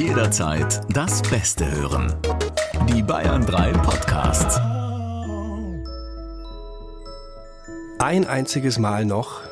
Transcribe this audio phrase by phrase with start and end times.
[0.00, 2.14] Jederzeit das Beste hören.
[2.88, 4.58] Die Bayern 3 Podcasts.
[7.98, 9.42] Ein einziges Mal noch,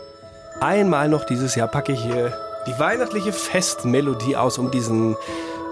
[0.62, 2.32] einmal noch dieses Jahr packe ich hier
[2.66, 5.16] die weihnachtliche Festmelodie aus, um diesen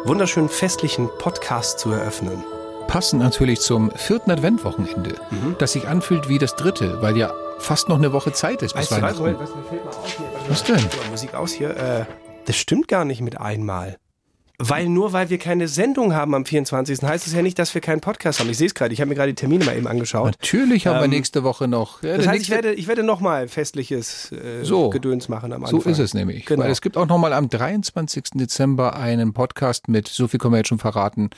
[0.05, 2.45] wunderschönen festlichen Podcast zu eröffnen.
[2.87, 5.57] Passend natürlich zum vierten Adventwochenende, Mhm.
[5.59, 8.91] das sich anfühlt wie das dritte, weil ja fast noch eine Woche Zeit ist bis
[8.91, 9.21] Weißt du was, Weihnachten.
[9.23, 10.51] Moment, was mir fällt mal auf hier.
[10.51, 11.11] Was denn?
[11.11, 11.71] Musik aus hier.
[11.79, 12.05] Äh,
[12.45, 13.97] das stimmt gar nicht mit einmal.
[14.59, 17.03] Weil nur weil wir keine Sendung haben am 24.
[17.03, 18.49] heißt es ja nicht, dass wir keinen Podcast haben.
[18.49, 20.27] Ich sehe es gerade, ich habe mir gerade die Termine mal eben angeschaut.
[20.41, 22.03] Natürlich haben wir Ähm, nächste Woche noch.
[22.03, 24.89] Ja, Das heißt, ich werde, ich werde nochmal festliches äh, So.
[24.91, 25.93] Gedöns machen am so Anfang.
[25.93, 26.47] ist es nämlich.
[26.47, 26.63] Genau.
[26.65, 28.25] Weil es gibt auch nochmal am 23.
[28.35, 31.29] Dezember einen Podcast mit, so viel können wir jetzt schon verraten,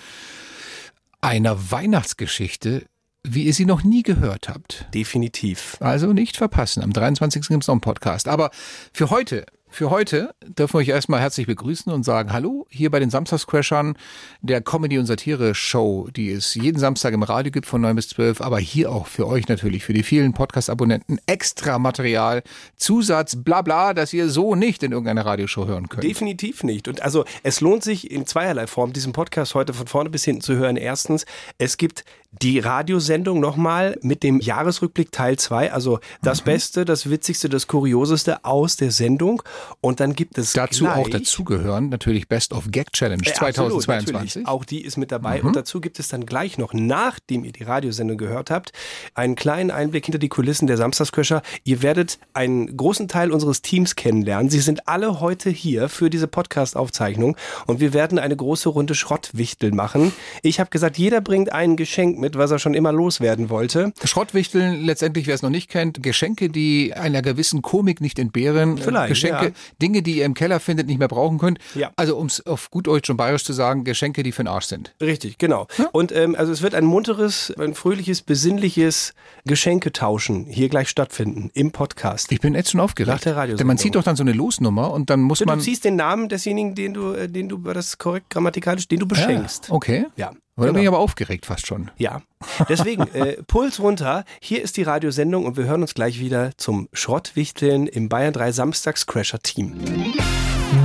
[1.20, 2.84] einer Weihnachtsgeschichte,
[3.24, 4.86] wie ihr sie noch nie gehört habt.
[4.94, 5.76] Definitiv.
[5.80, 6.82] Also nicht verpassen.
[6.84, 7.48] Am 23.
[7.48, 8.28] gibt es noch einen Podcast.
[8.28, 8.50] Aber
[8.92, 13.00] für heute, für heute dürfen wir euch erstmal herzlich begrüßen und sagen Hallo hier bei
[13.00, 13.96] den Samstagscrashern
[14.40, 18.40] der Comedy- und Satire-Show, die es jeden Samstag im Radio gibt von 9 bis 12,
[18.40, 22.42] aber hier auch für euch natürlich, für die vielen Podcast-Abonnenten extra Material,
[22.76, 26.04] Zusatz, bla bla, das ihr so nicht in irgendeiner Radioshow hören könnt.
[26.04, 26.88] Definitiv nicht.
[26.88, 30.42] Und also es lohnt sich in zweierlei Form, diesen Podcast heute von vorne bis hinten
[30.42, 30.76] zu hören.
[30.76, 31.26] Erstens,
[31.58, 37.48] es gibt die Radiosendung nochmal mit dem Jahresrückblick Teil 2, also das Beste, das Witzigste,
[37.48, 39.42] das Kurioseste aus der Sendung.
[39.80, 43.82] Und dann gibt es Dazu gleich, auch dazugehören natürlich Best of Gag Challenge Äh, absolut,
[43.82, 44.12] 2022.
[44.12, 44.46] natürlich.
[44.46, 45.40] Auch die ist mit dabei.
[45.40, 45.48] Mhm.
[45.48, 48.72] Und dazu gibt es dann gleich noch, nachdem ihr die Radiosendung gehört habt,
[49.14, 51.42] einen kleinen Einblick hinter die Kulissen der Samstagsköcher.
[51.64, 54.50] Ihr werdet einen großen Teil unseres Teams kennenlernen.
[54.50, 59.74] Sie sind alle heute hier für diese Podcast-Aufzeichnung und wir werden eine große Runde Schrottwichteln
[59.74, 60.12] machen.
[60.42, 63.92] Ich habe gesagt, jeder bringt ein Geschenk mit, was er schon immer loswerden wollte.
[64.04, 68.78] Schrottwichteln, letztendlich, wer es noch nicht kennt, Geschenke, die einer gewissen Komik nicht entbehren.
[68.78, 69.50] Vielleicht, Geschenke, ja.
[69.80, 71.58] Dinge, die ihr im Keller findet, nicht mehr brauchen könnt.
[71.74, 71.90] Ja.
[71.96, 74.66] Also, um es auf gut Deutsch und Bayerisch zu sagen, Geschenke, die für den Arsch
[74.66, 74.94] sind.
[75.00, 75.66] Richtig, genau.
[75.92, 79.14] Und ähm, also es wird ein munteres, ein fröhliches, besinnliches
[79.62, 82.32] Geschenketauschen hier gleich stattfinden im Podcast.
[82.32, 83.12] Ich bin jetzt schon aufgeregt.
[83.12, 83.58] Nach der Radiosendung.
[83.58, 85.60] Denn man zieht doch dann so eine Losnummer und dann muss Du man.
[85.60, 89.06] ziehst den Namen desjenigen, den du, äh, den du, war das korrekt grammatikalisch, den du
[89.06, 89.68] beschenkst.
[89.70, 90.06] Ah, okay.
[90.16, 90.32] Ja.
[90.58, 90.96] Aber da bin ich genau.
[90.96, 91.92] aber aufgeregt fast schon.
[91.98, 92.20] Ja.
[92.68, 94.24] Deswegen, äh, Puls runter.
[94.40, 98.50] Hier ist die Radiosendung und wir hören uns gleich wieder zum Schrottwichteln im Bayern 3
[98.50, 99.76] Samstags Crasher Team.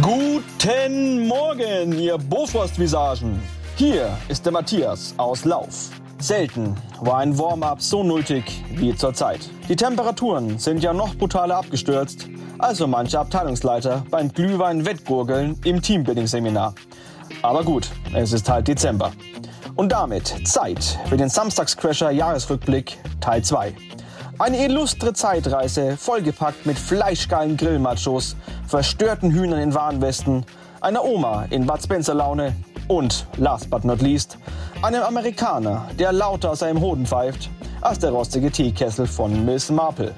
[0.03, 3.41] Guten Morgen, ihr Bofrost-Visagen.
[3.75, 5.89] Hier ist der Matthias aus Lauf.
[6.19, 9.49] Selten war ein Warm-up so nötig wie zurzeit.
[9.67, 12.27] Die Temperaturen sind ja noch brutaler abgestürzt,
[12.59, 16.75] also manche Abteilungsleiter beim Glühwein-Wettgurgeln im Teambuilding-Seminar.
[17.41, 19.11] Aber gut, es ist halt Dezember.
[19.75, 23.73] Und damit Zeit für den Samstagscrasher Jahresrückblick Teil 2.
[24.37, 28.35] Eine illustre Zeitreise, vollgepackt mit fleischgeilen Grillmachos,
[28.67, 30.45] verstörten Hühnern in Warnwesten,
[30.81, 32.55] einer Oma in Bud Spencer Laune
[32.87, 34.37] und, last but not least,
[34.83, 37.49] einem Amerikaner, der lauter aus seinem Hoden pfeift
[37.81, 40.13] als der rostige Teekessel von Miss Marple.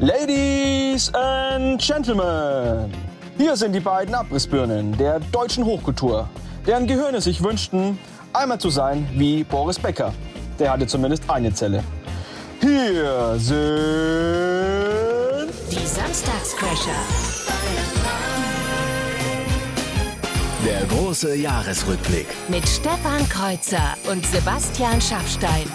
[0.00, 2.92] Ladies and Gentlemen,
[3.38, 6.28] hier sind die beiden Abrissbirnen der deutschen Hochkultur,
[6.66, 7.98] deren Gehirne sich wünschten,
[8.36, 10.12] einmal zu sein wie Boris Becker.
[10.58, 11.82] Der hatte zumindest eine Zelle.
[12.60, 13.56] Hier sind
[15.70, 17.00] Die Samstagscrasher.
[20.64, 22.26] Der große Jahresrückblick.
[22.48, 25.70] Mit Stefan Kreuzer und Sebastian Schaffstein.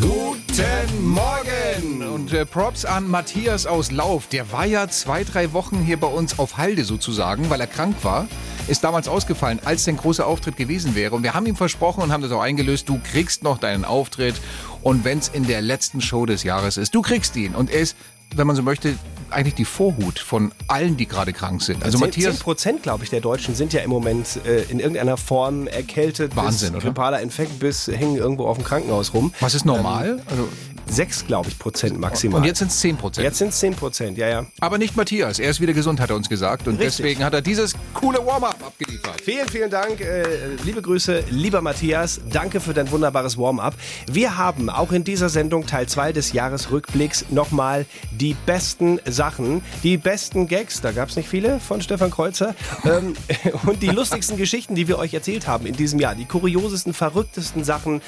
[0.00, 2.08] Guten Morgen!
[2.12, 4.26] Und äh, Props an Matthias aus Lauf.
[4.28, 7.96] Der war ja zwei, drei Wochen hier bei uns auf Halde sozusagen, weil er krank
[8.02, 8.26] war.
[8.66, 11.14] Ist damals ausgefallen, als sein großer Auftritt gewesen wäre.
[11.14, 14.34] Und wir haben ihm versprochen und haben das auch eingelöst, du kriegst noch deinen Auftritt.
[14.82, 17.54] Und wenn es in der letzten Show des Jahres ist, du kriegst ihn.
[17.54, 17.94] Und er ist,
[18.34, 18.94] wenn man so möchte,
[19.30, 21.82] eigentlich die Vorhut von allen, die gerade krank sind.
[21.84, 24.80] Also Zehn- Matthias, 10 Prozent, glaube ich, der Deutschen sind ja im Moment äh, in
[24.80, 26.34] irgendeiner Form erkältet.
[26.34, 26.86] Wahnsinn, bis oder?
[26.86, 29.32] grippaler Infekt bis hängen irgendwo auf dem Krankenhaus rum.
[29.40, 30.22] was ist normal?
[30.30, 30.48] Also,
[30.86, 32.40] Sechs, glaube ich, Prozent maximal.
[32.42, 33.24] und jetzt sind es 10 Prozent.
[33.24, 34.46] Jetzt sind es 10 Prozent, ja, ja.
[34.60, 35.38] Aber nicht Matthias.
[35.38, 36.68] Er ist wieder gesund, hat er uns gesagt.
[36.68, 36.98] Und Richtig.
[36.98, 39.20] deswegen hat er dieses coole Warm-up abgeliefert.
[39.20, 42.20] Vielen, vielen Dank, äh, liebe Grüße, lieber Matthias.
[42.30, 43.74] Danke für dein wunderbares Warm-up.
[44.10, 49.96] Wir haben auch in dieser Sendung Teil 2 des Jahresrückblicks nochmal die besten Sachen, die
[49.96, 52.54] besten Gags, da gab es nicht viele von Stefan Kreuzer,
[52.84, 53.14] ähm,
[53.66, 56.14] und die lustigsten Geschichten, die wir euch erzählt haben in diesem Jahr.
[56.14, 58.02] Die kuriosesten, verrücktesten Sachen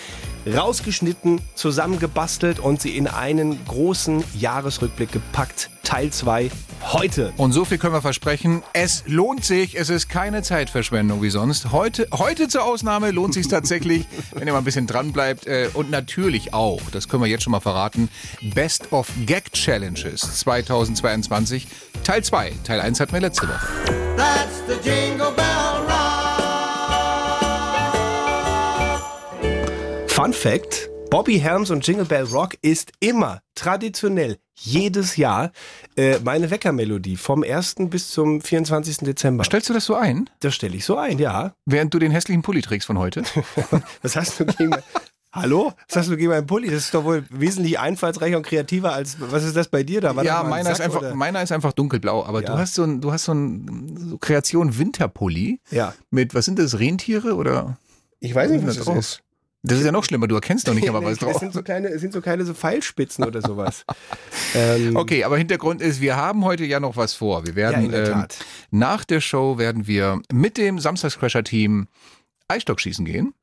[0.46, 5.70] rausgeschnitten, zusammengebastelt und sie in einen großen Jahresrückblick gepackt.
[5.86, 6.50] Teil 2
[6.92, 7.32] heute.
[7.36, 8.64] Und so viel können wir versprechen.
[8.72, 9.78] Es lohnt sich.
[9.78, 11.70] Es ist keine Zeitverschwendung wie sonst.
[11.70, 14.04] Heute, heute zur Ausnahme lohnt sich tatsächlich,
[14.34, 15.46] wenn ihr mal ein bisschen dran bleibt.
[15.46, 18.08] Äh, Und natürlich auch, das können wir jetzt schon mal verraten,
[18.52, 21.68] Best of Gag Challenges 2022.
[22.02, 22.52] Teil 2.
[22.64, 23.66] Teil 1 hatten wir letzte Woche.
[24.16, 25.44] That's the Jingle Bell
[25.86, 25.92] Rock.
[30.08, 35.52] Fun Fact: Bobby Helms und Jingle Bell Rock ist immer traditionell jedes Jahr
[35.96, 37.76] äh, meine Weckermelodie vom 1.
[37.90, 38.98] bis zum 24.
[38.98, 39.44] Dezember.
[39.44, 41.54] Stellst du das so ein, Das stelle ich so ein, ja.
[41.66, 43.22] während du den hässlichen Pulli trägst von heute?
[44.02, 44.74] Was hast du gegen
[45.32, 45.74] Hallo?
[45.90, 46.68] Was hast du gegen meinen Pulli?
[46.70, 50.16] Das ist doch wohl wesentlich einfallsreicher und kreativer als was ist das bei dir da?
[50.16, 51.14] War ja, meiner ist, Sack, einfach, oder?
[51.14, 52.46] meiner ist einfach dunkelblau, aber Ja.
[52.52, 55.92] du hast so ein, du hast so ein so Kreation Winterpulli Ja.
[56.10, 57.76] mit, was sind das, Rentiere oder?
[58.20, 59.22] Ich weiß nicht, was das ist.
[59.66, 61.38] Das ist ja noch schlimmer, du erkennst doch nicht aber was Es drauf.
[61.38, 63.84] sind so kleine, es sind so kleine so Pfeilspitzen oder sowas.
[64.54, 67.46] ähm, Okay, aber Hintergrund ist, wir haben heute ja noch was vor.
[67.46, 68.26] Wir werden Ja, der ähm,
[68.70, 71.88] nach der Show werden wir mit dem Samstagscrasher-Team
[72.48, 73.34] Eisstockschießen gehen.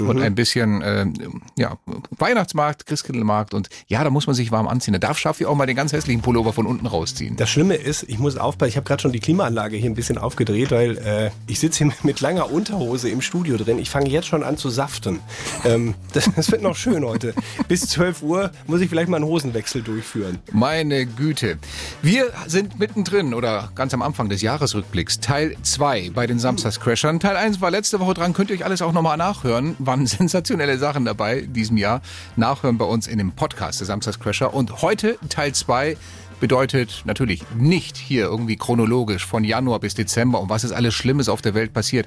[0.00, 0.08] Mhm.
[0.08, 1.78] Und ein bisschen ähm, ja,
[2.18, 4.92] Weihnachtsmarkt, Christkindlmarkt und ja, da muss man sich warm anziehen.
[4.92, 7.36] Da darf Schaffi auch mal den ganz hässlichen Pullover von unten rausziehen.
[7.36, 10.18] Das Schlimme ist, ich muss aufpassen, ich habe gerade schon die Klimaanlage hier ein bisschen
[10.18, 13.78] aufgedreht, weil äh, ich sitze hier mit langer Unterhose im Studio drin.
[13.78, 15.20] Ich fange jetzt schon an zu saften.
[15.64, 17.32] Ähm, das, das wird noch schön heute.
[17.68, 20.40] Bis 12 Uhr muss ich vielleicht mal einen Hosenwechsel durchführen.
[20.50, 21.58] Meine Güte.
[22.02, 25.20] Wir sind mittendrin oder ganz am Anfang des Jahresrückblicks.
[25.20, 27.20] Teil 2 bei den Samstagscrashern.
[27.20, 28.32] Teil 1 war letzte Woche dran.
[28.32, 29.76] Könnt ihr euch alles auch nochmal nachhören.
[29.86, 32.02] Waren sensationelle Sachen dabei diesem Jahr.
[32.36, 34.54] Nachhören bei uns in dem Podcast der Samstagscrasher.
[34.54, 35.96] Und heute Teil 2
[36.40, 41.28] bedeutet natürlich nicht hier irgendwie chronologisch von Januar bis Dezember und was ist alles Schlimmes
[41.28, 42.06] auf der Welt passiert.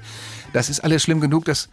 [0.52, 1.68] Das ist alles schlimm genug, dass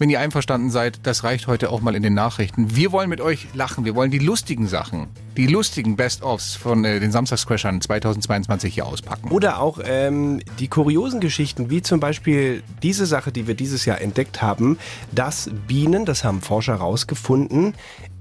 [0.00, 2.74] wenn ihr einverstanden seid, das reicht heute auch mal in den Nachrichten.
[2.74, 3.84] Wir wollen mit euch lachen.
[3.84, 9.30] Wir wollen die lustigen Sachen, die lustigen Best-ofs von äh, den Samstagscrashern 2022 hier auspacken.
[9.30, 14.00] Oder auch ähm, die kuriosen Geschichten, wie zum Beispiel diese Sache, die wir dieses Jahr
[14.00, 14.78] entdeckt haben,
[15.12, 17.74] dass Bienen, das haben Forscher herausgefunden,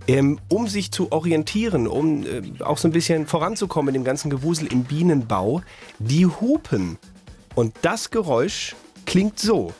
[0.10, 4.30] ähm, um sich zu orientieren, um äh, auch so ein bisschen voranzukommen in dem ganzen
[4.30, 5.62] Gewusel im Bienenbau,
[6.00, 6.98] die hupen.
[7.56, 8.76] Und das Geräusch
[9.06, 9.72] klingt so.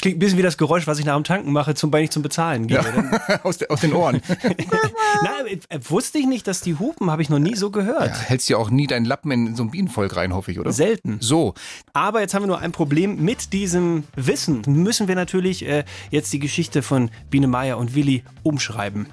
[0.00, 2.08] Das klingt ein bisschen wie das Geräusch, was ich nach dem Tanken mache, zum, ich
[2.08, 2.78] zum Bezahlen gehe.
[2.82, 4.22] Dann- aus, de, aus den Ohren.
[5.22, 8.06] Nein, äh, wusste ich nicht, dass die hupen, habe ich noch nie so gehört.
[8.06, 10.72] Ja, hältst ja auch nie deinen Lappen in so ein Bienenvolk rein, hoffe ich, oder?
[10.72, 11.18] Selten.
[11.20, 11.52] So,
[11.92, 14.62] Aber jetzt haben wir nur ein Problem mit diesem Wissen.
[14.66, 19.04] Müssen wir natürlich äh, jetzt die Geschichte von Biene Meier und Willi umschreiben.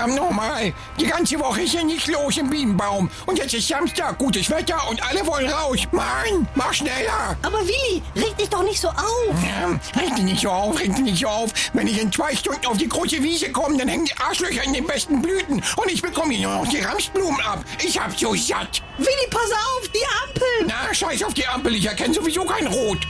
[0.00, 3.10] Verdammt nochmal, die ganze Woche ist ja nicht los im Bienenbaum.
[3.26, 5.80] Und jetzt ist Samstag, gutes Wetter und alle wollen raus.
[5.92, 7.36] Mann, mach schneller.
[7.42, 9.34] Aber Willi, reg dich doch nicht so auf.
[9.62, 11.50] Ähm, reg dich nicht so auf, reg dich nicht so auf.
[11.74, 14.72] Wenn ich in zwei Stunden auf die große Wiese komme, dann hängen die Arschlöcher in
[14.72, 15.62] den besten Blüten.
[15.76, 17.62] Und ich bekomme hier nur noch die Ramsblumen ab.
[17.84, 18.80] Ich hab so satt.
[18.96, 20.66] Willi, pass auf, die Ampel.
[20.66, 23.06] Na, scheiß auf die Ampel, ich erkenne sowieso kein Rot.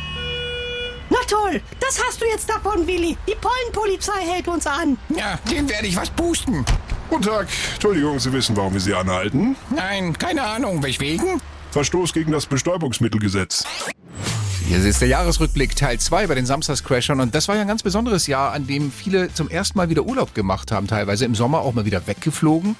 [1.21, 3.17] Na toll, das hast du jetzt davon, Willi.
[3.29, 4.97] Die Pollenpolizei hält uns an.
[5.15, 6.65] Ja, dem werde ich was pusten.
[7.09, 7.49] Guten Tag.
[7.75, 9.57] Entschuldigung, Sie wissen, warum wir Sie anhalten?
[9.75, 11.41] Nein, keine Ahnung, weswegen?
[11.73, 13.65] Verstoß gegen das Bestäubungsmittelgesetz.
[14.67, 17.83] Hier ist der Jahresrückblick Teil 2 bei den Samstagscrashern und das war ja ein ganz
[17.83, 21.61] besonderes Jahr, an dem viele zum ersten Mal wieder Urlaub gemacht haben, teilweise im Sommer
[21.63, 22.77] auch mal wieder weggeflogen.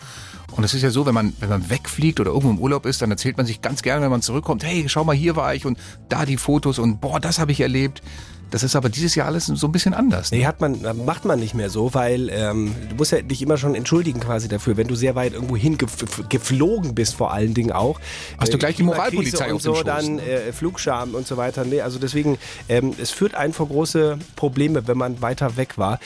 [0.61, 3.01] Und es ist ja so, wenn man, wenn man wegfliegt oder irgendwo im Urlaub ist,
[3.01, 5.65] dann erzählt man sich ganz gerne, wenn man zurückkommt, hey, schau mal, hier war ich
[5.65, 5.79] und
[6.11, 8.03] da die Fotos und boah, das habe ich erlebt.
[8.51, 10.31] Das ist aber dieses Jahr alles so ein bisschen anders.
[10.31, 10.39] Ne?
[10.39, 13.57] Nee, hat man, macht man nicht mehr so, weil ähm, du musst ja dich immer
[13.57, 18.01] schon entschuldigen quasi dafür, wenn du sehr weit irgendwo hingeflogen bist, vor allen Dingen auch.
[18.39, 20.23] Hast du gleich die Moralpolizei und auf dem so, Schoß, dann ne?
[20.23, 21.65] äh, Flugscham und so weiter.
[21.65, 22.39] Nee, also deswegen,
[22.69, 26.01] ähm, es führt einen vor große Probleme, wenn man weiter weg war.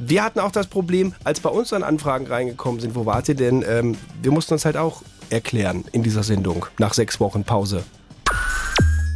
[0.00, 3.34] Wir hatten auch das Problem, als bei uns dann Anfragen reingekommen sind, wo wart ihr
[3.34, 3.64] denn?
[3.66, 7.84] Ähm, wir mussten uns halt auch erklären in dieser Sendung nach sechs Wochen Pause.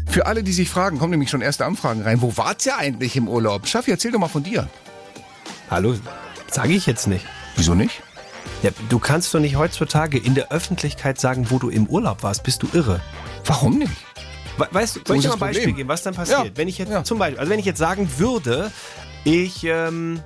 [0.09, 2.23] Für alle, die sich fragen, kommen nämlich schon erste Anfragen rein.
[2.23, 3.67] Wo wart ihr eigentlich im Urlaub?
[3.67, 4.69] Schaffi, erzähl doch mal von dir.
[5.71, 5.95] Hallo,
[6.51, 7.25] sage ich jetzt nicht.
[7.57, 8.03] Wieso nicht?
[8.63, 12.45] Ja, du kannst doch nicht heutzutage in der Öffentlichkeit sagen, wo du im Urlaub warst.
[12.45, 13.01] Bist du irre?
[13.45, 13.93] Warum nicht?
[14.57, 15.77] We- Weißt du, soll ich dir mal ein Beispiel Problem?
[15.77, 16.45] geben, was dann passiert?
[16.45, 17.05] Ja, Wenn ich jetzt ja.
[17.05, 18.71] zum Beispiel, also wenn ich jetzt sagen würde,
[19.25, 20.21] ich ähm,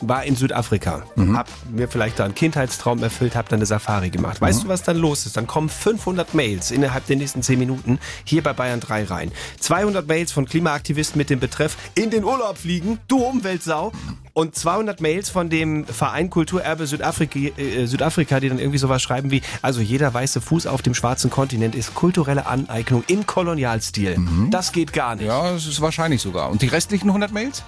[0.00, 1.36] war in Südafrika, Mhm.
[1.36, 4.40] hab mir vielleicht da einen Kindheitstraum erfüllt, hab dann eine Safari gemacht.
[4.40, 4.62] Weißt Mhm.
[4.64, 5.36] du, was dann los ist?
[5.36, 9.32] Dann kommen 500 Mails innerhalb der nächsten 10 Minuten hier bei Bayern 3 rein.
[9.60, 13.92] 200 Mails von Klimaaktivisten mit dem Betreff in den Urlaub fliegen, du Umweltsau.
[14.34, 19.32] Und 200 Mails von dem Verein Kulturerbe Südafrika, äh, Südafrika, die dann irgendwie sowas schreiben
[19.32, 24.16] wie, also jeder weiße Fuß auf dem schwarzen Kontinent ist kulturelle Aneignung im Kolonialstil.
[24.50, 25.24] Das geht gar nicht.
[25.24, 25.28] Mhm.
[25.30, 26.50] Ja, das ist wahrscheinlich sogar.
[26.50, 27.64] Und die restlichen 100 Mails?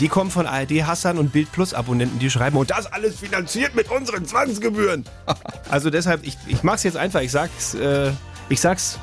[0.00, 3.74] Die kommen von ARD Hassan und Bild Plus Abonnenten, die schreiben, und das alles finanziert
[3.74, 5.04] mit unseren Zwangsgebühren.
[5.70, 8.12] also deshalb, ich, ich mach's jetzt einfach, ich sag's, äh,
[8.50, 8.98] ich sag's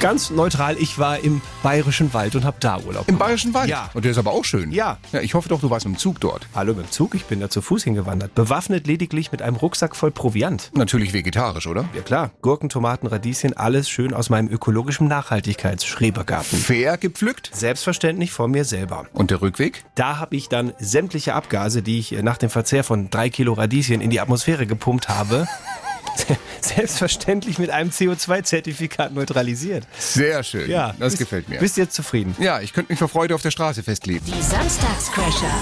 [0.00, 3.08] Ganz neutral, ich war im Bayerischen Wald und habe da Urlaub.
[3.08, 3.70] Im Bayerischen Wald?
[3.70, 3.90] Ja.
[3.94, 4.70] Und der ist aber auch schön.
[4.70, 4.98] Ja.
[5.12, 5.20] ja.
[5.20, 6.46] Ich hoffe doch, du warst mit dem Zug dort.
[6.54, 8.34] Hallo mit dem Zug, ich bin da zu Fuß hingewandert.
[8.34, 10.70] Bewaffnet lediglich mit einem Rucksack voll Proviant.
[10.74, 11.86] Natürlich vegetarisch, oder?
[11.94, 16.58] Ja klar, Gurken, Tomaten, Radieschen, alles schön aus meinem ökologischen Nachhaltigkeitsschrebergarten.
[16.58, 17.50] Fair gepflückt?
[17.52, 19.06] Selbstverständlich von mir selber.
[19.12, 19.84] Und der Rückweg?
[19.94, 24.00] Da habe ich dann sämtliche Abgase, die ich nach dem Verzehr von drei Kilo Radieschen
[24.00, 25.46] in die Atmosphäre gepumpt habe,
[26.60, 29.86] selbstverständlich mit einem CO2-Zertifikat neutralisiert.
[29.98, 30.70] Sehr schön.
[30.70, 31.58] Ja, das bist- gefällt mir.
[31.58, 32.34] Bist jetzt zufrieden?
[32.38, 34.24] Ja, ich könnte mich vor Freude auf der Straße festlegen.
[34.26, 35.54] Die Samstagscrasher.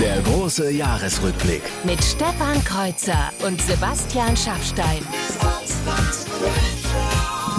[0.00, 1.62] Der große Jahresrückblick.
[1.84, 4.98] Mit Stefan Kreuzer und Sebastian Schaffstein.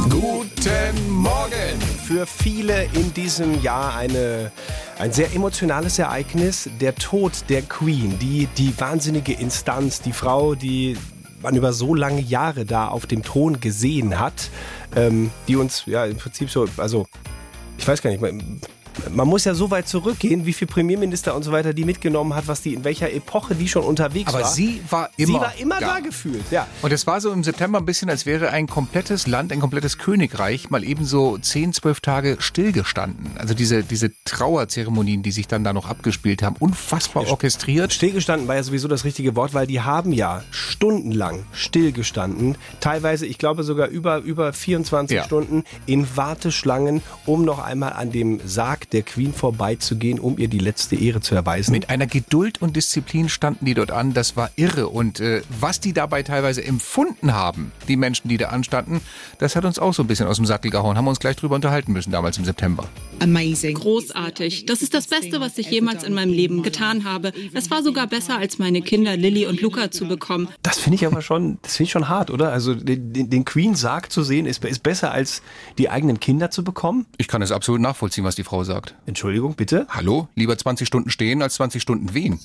[0.09, 1.94] Guten Morgen!
[2.05, 4.51] Für viele in diesem Jahr eine,
[4.99, 6.69] ein sehr emotionales Ereignis.
[6.79, 10.97] Der Tod der Queen, die, die wahnsinnige Instanz, die Frau, die
[11.41, 14.51] man über so lange Jahre da auf dem Thron gesehen hat,
[14.95, 17.07] ähm, die uns ja im Prinzip so, also
[17.79, 18.21] ich weiß gar nicht,
[19.13, 22.47] man, muss ja so weit zurückgehen, wie viele Premierminister und so weiter die mitgenommen hat,
[22.47, 24.51] was die in welcher Epoche die schon unterwegs Aber war.
[24.51, 25.95] sie war immer sie war immer da.
[25.95, 26.67] da gefühlt, ja.
[26.81, 29.97] Und es war so im September ein bisschen, als wäre ein komplettes Land, ein komplettes
[29.97, 33.31] Königreich mal eben so 10, 12 Tage stillgestanden.
[33.37, 37.93] Also diese, diese Trauerzeremonien, die sich dann da noch abgespielt haben, unfassbar orchestriert.
[37.93, 42.57] Stillgestanden war ja sowieso das richtige Wort, weil die haben ja stundenlang stillgestanden.
[42.79, 45.23] Teilweise, ich glaube sogar über, über 24 Ja.
[45.23, 50.59] Stunden in Warteschlangen, um noch einmal an dem Sarg der Queen vorbeizugehen, um ihr die
[50.59, 51.71] letzte Ehre zu erweisen.
[51.71, 54.87] Mit einer Geduld und Disziplin standen die dort an, das war irre.
[54.87, 59.01] Und äh, was die dabei teilweise empfunden haben, die Menschen, die da anstanden,
[59.39, 60.97] das hat uns auch so ein bisschen aus dem Sattel gehauen.
[60.97, 62.87] Haben wir uns gleich drüber unterhalten müssen, damals im September.
[63.19, 63.75] Amazing.
[63.75, 64.65] Großartig.
[64.65, 67.31] Das ist das Beste, was ich jemals in meinem Leben getan habe.
[67.53, 70.49] Es war sogar besser, als meine Kinder Lilly und Luca zu bekommen.
[70.61, 72.51] das finde ich aber schon, das finde ich schon hart, oder?
[72.51, 75.41] Also den, den, den Queen-Sarg zu sehen, ist, ist besser als
[75.77, 77.05] die eigenen Kinder zu bekommen.
[77.17, 78.74] Ich kann es absolut nachvollziehen, was die Frau sagt.
[79.05, 79.87] Entschuldigung, bitte?
[79.89, 80.27] Hallo?
[80.35, 82.39] Lieber 20 Stunden stehen als 20 Stunden wehen.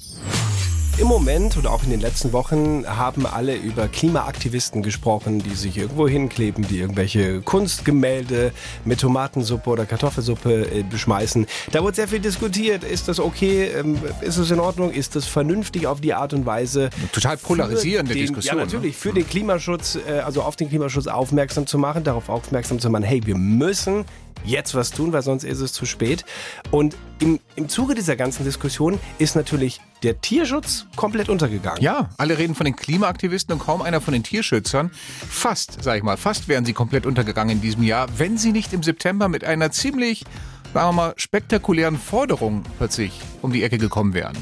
[1.01, 5.79] Im Moment oder auch in den letzten Wochen haben alle über Klimaaktivisten gesprochen, die sich
[5.79, 8.53] irgendwo hinkleben, die irgendwelche Kunstgemälde
[8.85, 11.47] mit Tomatensuppe oder Kartoffelsuppe äh, beschmeißen.
[11.73, 12.85] Da wurde sehr viel diskutiert.
[12.85, 13.71] Ist das okay?
[13.75, 14.91] Ähm, ist es in Ordnung?
[14.91, 16.91] Ist das vernünftig auf die Art und Weise?
[17.13, 18.71] Total polarisierende den, Diskussion, Ja, ne?
[18.71, 18.95] natürlich.
[18.95, 23.05] Für den Klimaschutz, äh, also auf den Klimaschutz aufmerksam zu machen, darauf aufmerksam zu machen,
[23.05, 24.05] hey, wir müssen
[24.45, 26.25] jetzt was tun, weil sonst ist es zu spät.
[26.71, 31.83] Und im, im Zuge dieser ganzen Diskussion ist natürlich der Tierschutz komplett untergegangen.
[31.83, 34.91] Ja, alle reden von den Klimaaktivisten und kaum einer von den Tierschützern.
[35.29, 38.73] Fast, sag ich mal, fast wären sie komplett untergegangen in diesem Jahr, wenn sie nicht
[38.73, 40.25] im September mit einer ziemlich,
[40.73, 44.37] sagen wir mal, spektakulären Forderung plötzlich um die Ecke gekommen wären.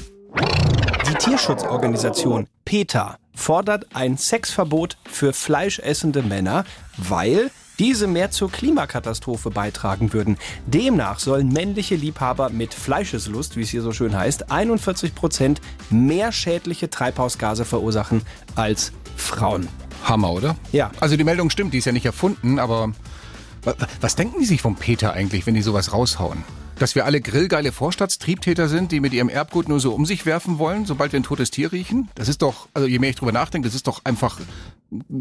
[1.09, 6.65] Die Tierschutzorganisation PETA fordert ein Sexverbot für fleischessende Männer,
[6.97, 10.37] weil diese mehr zur Klimakatastrophe beitragen würden.
[10.67, 16.33] Demnach sollen männliche Liebhaber mit Fleischeslust, wie es hier so schön heißt, 41 Prozent mehr
[16.33, 18.23] schädliche Treibhausgase verursachen
[18.55, 19.69] als Frauen.
[20.05, 20.57] Hammer, oder?
[20.73, 20.91] Ja.
[21.01, 22.93] Also die Meldung stimmt, die ist ja nicht erfunden, aber
[23.65, 26.45] wa- was denken die sich vom Peter eigentlich, wenn die sowas raushauen?
[26.79, 30.59] Dass wir alle grillgeile Vorstadtstriebtäter sind, die mit ihrem Erbgut nur so um sich werfen
[30.59, 32.09] wollen, sobald wir ein totes Tier riechen?
[32.15, 34.39] Das ist doch, also je mehr ich drüber nachdenke, das ist doch einfach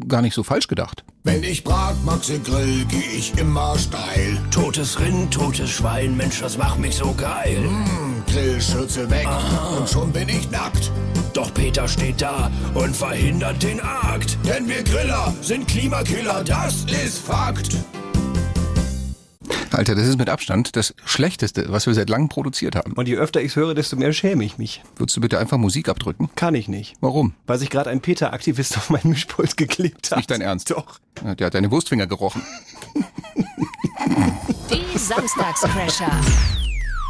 [0.08, 1.04] gar nicht so falsch gedacht.
[1.24, 4.38] Wenn ich Bratmaxe grill, geh ich immer steil.
[4.52, 7.60] Totes Rind, totes Schwein, Mensch, das macht mich so geil.
[7.60, 9.28] Mm, Grillschürze weg
[9.78, 10.92] und schon bin ich nackt.
[11.34, 14.38] Doch Peter steht da und verhindert den Akt.
[14.48, 17.76] Denn wir Griller sind Klimakiller, das ist Fakt.
[19.72, 22.94] Alter, das ist mit Abstand das Schlechteste, was wir seit langem produziert haben.
[22.94, 24.82] Und je öfter ich es höre, desto mehr schäme ich mich.
[24.96, 26.30] Würdest du bitte einfach Musik abdrücken?
[26.36, 26.96] Kann ich nicht.
[27.02, 27.34] Warum?
[27.46, 30.18] Weil sich gerade ein PETA-Aktivist auf meinen Mischpult geklebt hat.
[30.18, 30.72] Nicht dein Ernst?
[30.72, 31.00] Doch.
[31.24, 32.42] Ja, Der hat deine Wurstfinger gerochen.
[34.72, 36.12] Die Samstagscrasher.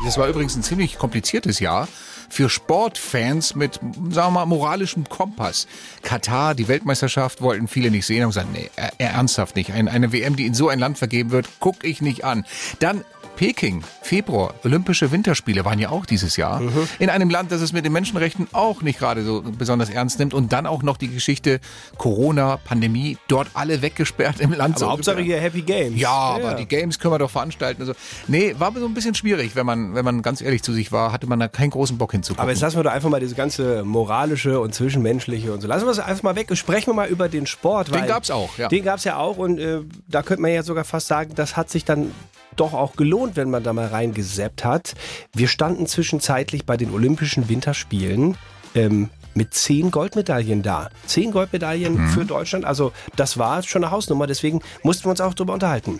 [0.06, 1.88] Das war übrigens ein ziemlich kompliziertes Jahr
[2.30, 5.68] für Sportfans mit, sagen wir mal, moralischem Kompass.
[6.04, 9.72] Katar, die Weltmeisterschaft, wollten viele nicht sehen und gesagt, nee, ernsthaft nicht.
[9.72, 12.46] Ein, eine WM, die in so ein Land vergeben wird, guck ich nicht an.
[12.80, 13.04] Dann
[13.38, 16.60] Peking, Februar, Olympische Winterspiele waren ja auch dieses Jahr.
[16.98, 20.34] In einem Land, das es mit den Menschenrechten auch nicht gerade so besonders ernst nimmt.
[20.34, 21.60] Und dann auch noch die Geschichte
[22.00, 24.78] Corona, Pandemie, dort alle weggesperrt im Land.
[24.78, 26.02] Aber so Hauptsache hier Happy Games.
[26.02, 27.80] Ja, aber die Games können wir doch veranstalten.
[27.84, 27.94] Also,
[28.28, 31.12] nee, war so ein bisschen schwierig, wenn man, wenn man ganz ehrlich zu sich war,
[31.12, 32.42] hatte man da keinen großen Bock hinzugucken.
[32.42, 35.68] Aber jetzt lassen wir doch einfach mal diese ganze moralische und zwischenmenschliche und so.
[35.68, 37.90] Lassen wir es einfach mal weg sprechen wir mal über den Sport.
[37.90, 38.68] Den weil gab's auch, ja.
[38.68, 41.56] Den gab es ja auch und äh, da könnte man ja sogar fast sagen, das
[41.56, 42.12] hat sich dann
[42.60, 44.94] doch auch gelohnt, wenn man da mal reingeseppt hat.
[45.34, 48.38] Wir standen zwischenzeitlich bei den Olympischen Winterspielen
[48.76, 50.90] ähm, mit zehn Goldmedaillen da.
[51.06, 52.10] Zehn Goldmedaillen Mhm.
[52.10, 52.66] für Deutschland.
[52.66, 54.28] Also das war schon eine Hausnummer.
[54.28, 56.00] Deswegen mussten wir uns auch darüber unterhalten.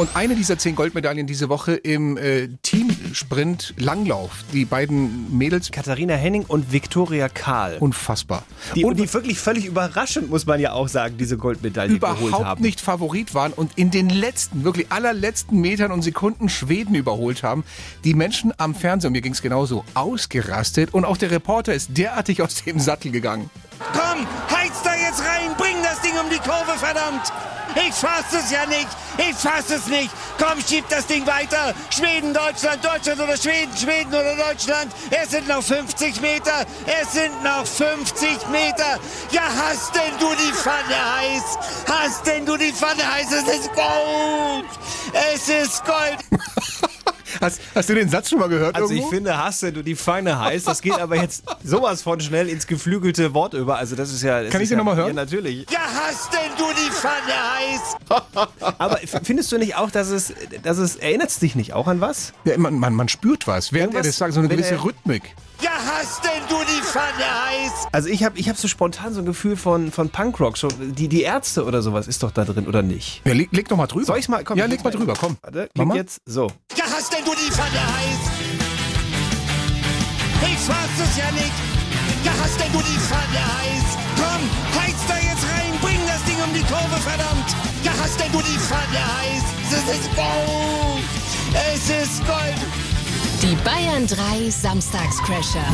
[0.00, 4.44] Und eine dieser zehn Goldmedaillen diese Woche im äh, Teamsprint Langlauf.
[4.50, 5.70] Die beiden Mädels.
[5.72, 7.76] Katharina Henning und Viktoria Karl.
[7.80, 8.44] Unfassbar.
[8.74, 12.46] Die, und die wirklich völlig überraschend, muss man ja auch sagen, diese Goldmedaille geholt überhaupt
[12.46, 12.62] haben.
[12.62, 17.62] nicht Favorit waren und in den letzten, wirklich allerletzten Metern und Sekunden Schweden überholt haben.
[18.02, 22.40] Die Menschen am Fernseher, mir ging es genauso, ausgerastet und auch der Reporter ist derartig
[22.40, 23.50] aus dem Sattel gegangen.
[23.92, 27.32] Komm, heiz da jetzt rein, bring das Ding um die Kurve, verdammt!
[27.76, 30.10] Ich fass es ja nicht, ich fass es nicht.
[30.38, 31.72] Komm, schieb das Ding weiter.
[31.90, 34.92] Schweden, Deutschland, Deutschland oder Schweden, Schweden oder Deutschland.
[35.10, 36.66] Es sind noch 50 Meter,
[37.00, 38.98] es sind noch 50 Meter.
[39.30, 41.58] Ja, hast denn du die Pfanne heiß?
[41.88, 43.30] Hast denn du die Pfanne heiß?
[43.30, 44.66] Es ist Gold!
[45.12, 46.18] Es ist Gold!
[47.40, 48.74] Hast, hast du den Satz schon mal gehört?
[48.76, 49.10] Also ich irgendwo?
[49.10, 53.34] finde, hast du die Feine heiß, das geht aber jetzt sowas von schnell ins geflügelte
[53.34, 53.76] Wort über.
[53.76, 54.42] Also das ist ja.
[54.42, 55.08] Das Kann ich ist den ja, noch mal hören?
[55.08, 55.66] Ja, natürlich.
[55.70, 57.14] Ja, hast denn du die Pfanne
[57.56, 58.48] heiß?
[58.78, 60.32] Aber findest du nicht auch, dass es,
[60.62, 62.32] dass es erinnert es dich nicht auch an was?
[62.44, 64.84] Ja, man, man, man spürt was, während er Irgendwas, das sagt, so eine gewisse er-
[64.84, 65.34] Rhythmik.
[65.62, 67.88] Ja, hast denn du die Pfanne heiß?
[67.92, 70.56] Also ich habe ich hab so spontan so ein Gefühl von, von Punkrock.
[70.56, 73.20] So, die, die Ärzte oder sowas ist doch da drin, oder nicht?
[73.26, 74.06] Ja, leg, leg doch mal drüber.
[74.06, 74.42] Soll ich's mal?
[74.42, 75.36] Komm, ja, ich leg mal drüber, komm.
[75.42, 76.22] Warte, klick jetzt.
[76.24, 76.50] So.
[76.76, 78.22] Ja, hast denn du die Pfanne heiß?
[80.52, 81.56] Ich fass es ja nicht.
[82.24, 83.96] Ja, hast denn du die Pfanne heiß?
[84.16, 84.42] Komm,
[84.78, 87.56] heiz da jetzt rein, bring das Ding um die Kurve, verdammt.
[87.84, 89.44] Ja, hast denn du die Pfanne heiß?
[89.70, 91.04] Es ist Gold.
[91.72, 92.89] Es ist Gold.
[93.50, 95.66] Die Bayern 3 Samstagscrasher.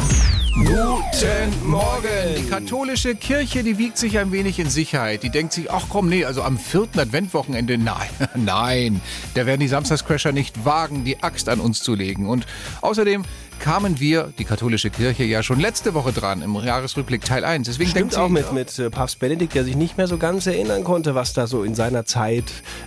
[0.54, 2.09] Guten Morgen!
[2.38, 5.23] Die katholische Kirche, die wiegt sich ein wenig in Sicherheit.
[5.23, 9.02] Die denkt sich, ach komm, nee, also am vierten Adventwochenende, nein, nein,
[9.35, 12.26] da werden die Samstagscrasher nicht wagen, die Axt an uns zu legen.
[12.30, 12.47] Und
[12.80, 13.26] außerdem
[13.60, 17.66] kamen wir, die katholische Kirche, ja schon letzte Woche dran im Jahresrückblick Teil 1.
[17.66, 20.18] Deswegen denkt Stimmt sie, auch mit, mit äh, Papst Benedikt, der sich nicht mehr so
[20.18, 22.44] ganz erinnern konnte, was da so in seiner Zeit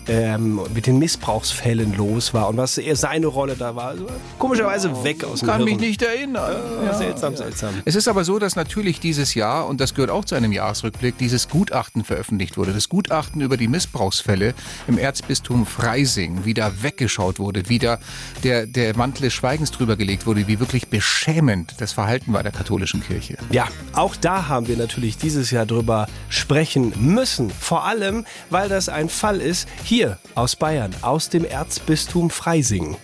[0.07, 3.89] ähm, mit den Missbrauchsfällen los war und was eher seine Rolle da war.
[3.89, 4.07] Also,
[4.37, 5.81] komischerweise weg aus dem kann mich Hirn.
[5.81, 6.55] nicht erinnern.
[6.85, 7.73] Ja, seltsam, seltsam.
[7.85, 11.17] Es ist aber so, dass natürlich dieses Jahr, und das gehört auch zu einem Jahresrückblick,
[11.17, 12.73] dieses Gutachten veröffentlicht wurde.
[12.73, 14.53] Das Gutachten über die Missbrauchsfälle
[14.87, 16.45] im Erzbistum Freising.
[16.45, 17.99] Wie da weggeschaut wurde, wie da
[18.43, 22.51] der, der Mantel des Schweigens drüber gelegt wurde, wie wirklich beschämend das Verhalten war der
[22.51, 23.37] katholischen Kirche.
[23.51, 27.49] Ja, auch da haben wir natürlich dieses Jahr drüber sprechen müssen.
[27.49, 32.97] Vor allem, weil das ein Fall ist hier aus Bayern, aus dem Erzbistum Freising.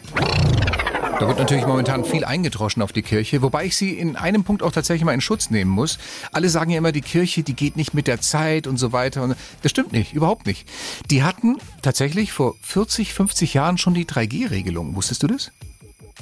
[1.20, 4.62] Da wird natürlich momentan viel eingedroschen auf die Kirche, wobei ich sie in einem Punkt
[4.62, 5.98] auch tatsächlich mal in Schutz nehmen muss.
[6.34, 9.24] Alle sagen ja immer, die Kirche, die geht nicht mit der Zeit und so weiter.
[9.24, 10.68] Und das stimmt nicht, überhaupt nicht.
[11.10, 14.96] Die hatten tatsächlich vor 40, 50 Jahren schon die 3G-Regelung.
[14.96, 15.52] Wusstest du das?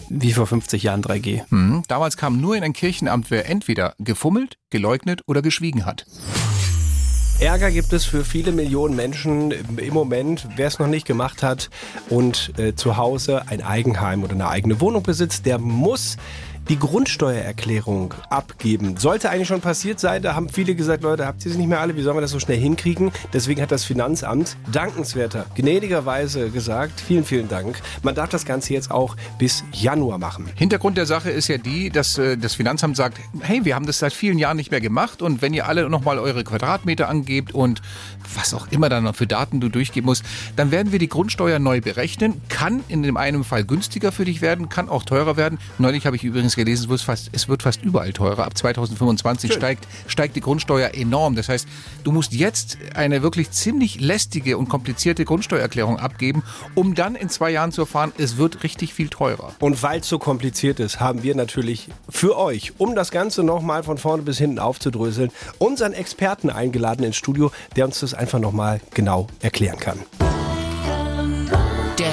[0.10, 1.50] Wie vor 50 Jahren 3G.
[1.50, 6.06] Hm, damals kam nur in ein Kirchenamt, wer entweder gefummelt, geleugnet oder geschwiegen hat.
[7.40, 11.70] Ärger gibt es für viele Millionen Menschen im Moment, wer es noch nicht gemacht hat
[12.10, 16.18] und äh, zu Hause ein Eigenheim oder eine eigene Wohnung besitzt, der muss
[16.70, 18.98] die Grundsteuererklärung abgeben.
[18.98, 21.82] Sollte eigentlich schon passiert sein, da haben viele gesagt, Leute, habt ihr sie nicht mehr
[21.82, 23.12] alle, wie sollen wir das so schnell hinkriegen?
[23.34, 27.82] Deswegen hat das Finanzamt dankenswerter, gnädigerweise gesagt, vielen, vielen Dank.
[28.02, 30.50] Man darf das Ganze jetzt auch bis Januar machen.
[30.56, 34.00] Hintergrund der Sache ist ja die, dass äh, das Finanzamt sagt, hey, wir haben das
[34.00, 37.82] seit vielen Jahren nicht mehr gemacht und wenn ihr alle nochmal eure Quadratmeter angebt und
[38.36, 40.24] was auch immer dann noch für Daten du durchgeben musst,
[40.56, 42.42] dann werden wir die Grundsteuer neu berechnen.
[42.48, 45.60] Kann in dem einen Fall günstiger für dich werden, kann auch teurer werden.
[45.78, 48.46] Neulich habe ich übrigens gelesen, es wird fast, es wird fast überall teurer.
[48.46, 51.36] Ab 2025 steigt, steigt die Grundsteuer enorm.
[51.36, 51.68] Das heißt,
[52.04, 56.44] du musst jetzt eine wirklich ziemlich lästige und komplizierte Grundsteuererklärung abgeben,
[56.76, 59.54] um dann in zwei Jahren zu erfahren, es wird richtig viel teurer.
[59.60, 63.84] Und weil es so kompliziert ist, haben wir natürlich für euch, um das Ganze nochmal
[63.84, 68.82] von vorne bis hinten aufzudröseln, unseren Experten eingeladen ins Studio, der uns das einfach nochmal
[68.94, 70.00] genau erklären kann.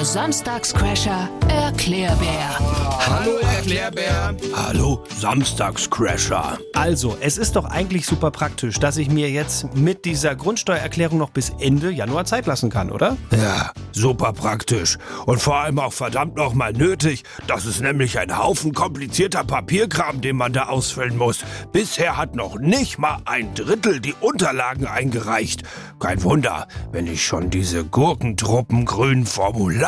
[0.01, 2.57] Der Samstagscrasher Erklärbär.
[3.05, 4.35] Hallo Erklärbär.
[4.55, 6.57] Hallo Samstagscrasher.
[6.73, 11.29] Also, es ist doch eigentlich super praktisch, dass ich mir jetzt mit dieser Grundsteuererklärung noch
[11.29, 13.15] bis Ende Januar Zeit lassen kann, oder?
[13.31, 14.97] Ja, super praktisch.
[15.27, 17.23] Und vor allem auch verdammt nochmal nötig.
[17.45, 21.41] Das ist nämlich ein Haufen komplizierter Papierkram, den man da ausfüllen muss.
[21.71, 25.61] Bisher hat noch nicht mal ein Drittel die Unterlagen eingereicht.
[25.99, 29.27] Kein Wunder, wenn ich schon diese Gurkentruppen grünen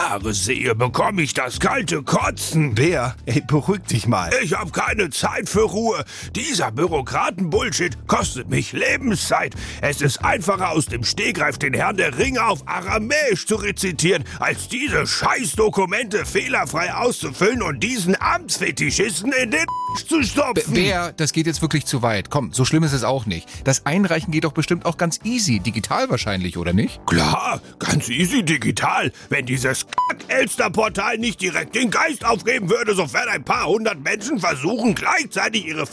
[0.03, 2.75] Formulare sehe, bekomme ich das kalte Kotzen.
[2.75, 4.29] Der Maria, ey, beruhig dich mal.
[4.43, 6.03] Ich habe keine Zeit für Ruhe.
[6.35, 9.55] Dieser Bürokraten-Bullshit kostet mich Lebenszeit.
[9.81, 14.67] Es ist einfacher aus dem Stegreif den Herrn der Ringe auf Aramäisch zu rezitieren, als
[14.67, 19.65] diese Scheißdokumente fehlerfrei auszufüllen und diesen Amtsfetischisten in den
[20.07, 20.73] zu stopfen.
[20.73, 22.29] Bär, das geht jetzt wirklich zu weit.
[22.29, 23.47] Komm, so schlimm ist es auch nicht.
[23.63, 25.59] Das Einreichen geht doch bestimmt auch ganz easy.
[25.59, 27.05] Digital wahrscheinlich, oder nicht?
[27.05, 29.11] Klar, ganz easy digital.
[29.29, 34.95] Wenn dieses Kack-Elster-Portal nicht direkt den Geist aufgeben würde, sofern ein paar hundert Menschen versuchen,
[34.95, 35.85] gleichzeitig ihre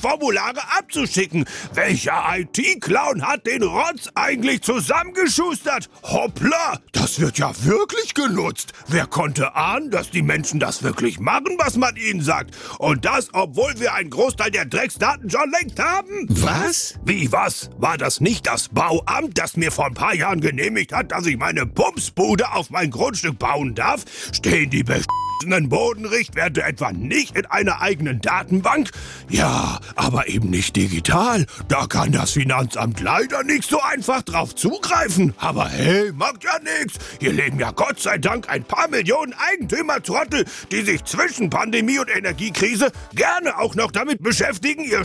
[0.00, 1.44] Formulare abzuschicken.
[1.74, 5.90] Welcher IT-Clown hat den Rotz eigentlich zusammengeschustert?
[6.02, 8.72] Hoppla, das wird ja wirklich genutzt.
[8.88, 12.56] Wer konnte ahnen, dass die Menschen das wirklich machen, was man ihnen sagt?
[12.78, 16.26] Und das, obwohl wir einen Großteil der Drecksdaten schon längst haben?
[16.30, 16.94] Was?
[17.04, 17.70] Wie was?
[17.76, 21.36] War das nicht das Bauamt, das mir vor ein paar Jahren genehmigt hat, dass ich
[21.36, 24.04] meine Pumpsbude auf mein Grundstück bauen darf?
[24.32, 28.90] Stehen die beschissenen Bodenrichtwerte etwa nicht in einer eigenen Datenbank?
[29.28, 31.46] Ja, aber eben nicht digital.
[31.68, 35.34] Da kann das Finanzamt leider nicht so einfach drauf zugreifen.
[35.38, 36.98] Aber hey, macht ja nichts.
[37.20, 42.14] Hier leben ja Gott sei Dank ein paar Millionen Eigentümertrottel, die sich zwischen Pandemie und
[42.14, 45.04] Energiekrise gerne auch noch damit beschäftigen, ihr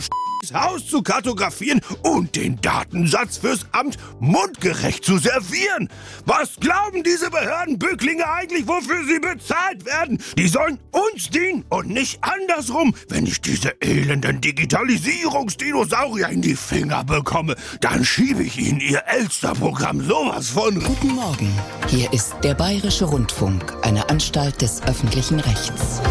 [0.54, 5.88] Haus zu kartografieren und den Datensatz fürs Amt mundgerecht zu servieren.
[6.24, 10.18] Was glauben diese Behördenbücklinge eigentlich, wofür sie bezahlt werden?
[10.38, 12.94] Die sollen uns dienen und nicht andersrum.
[13.08, 20.02] Wenn ich diese elenden Digitalisierungsdinosaurier in die Finger bekomme, dann schiebe ich ihnen ihr Elster-Programm
[20.06, 20.74] sowas von.
[20.84, 21.50] Guten Morgen.
[21.88, 26.02] Hier ist der Bayerische Rundfunk, eine Anstalt des öffentlichen Rechts.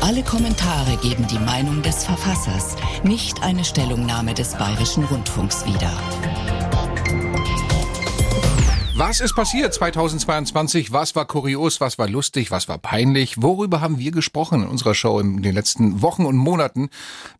[0.00, 5.92] Alle Kommentare geben die Meinung des Verfassers, nicht eine Stellungnahme des Bayerischen Rundfunks wieder.
[8.98, 10.90] Was ist passiert 2022?
[10.90, 11.82] Was war kurios?
[11.82, 12.50] Was war lustig?
[12.50, 13.42] Was war peinlich?
[13.42, 16.88] Worüber haben wir gesprochen in unserer Show in den letzten Wochen und Monaten?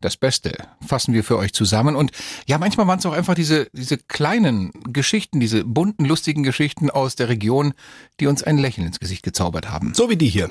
[0.03, 0.53] Das Beste
[0.87, 1.97] fassen wir für euch zusammen.
[1.97, 2.13] Und
[2.47, 7.17] ja, manchmal waren es auch einfach diese, diese kleinen Geschichten, diese bunten, lustigen Geschichten aus
[7.17, 7.73] der Region,
[8.21, 9.95] die uns ein Lächeln ins Gesicht gezaubert haben.
[9.95, 10.51] So wie die hier.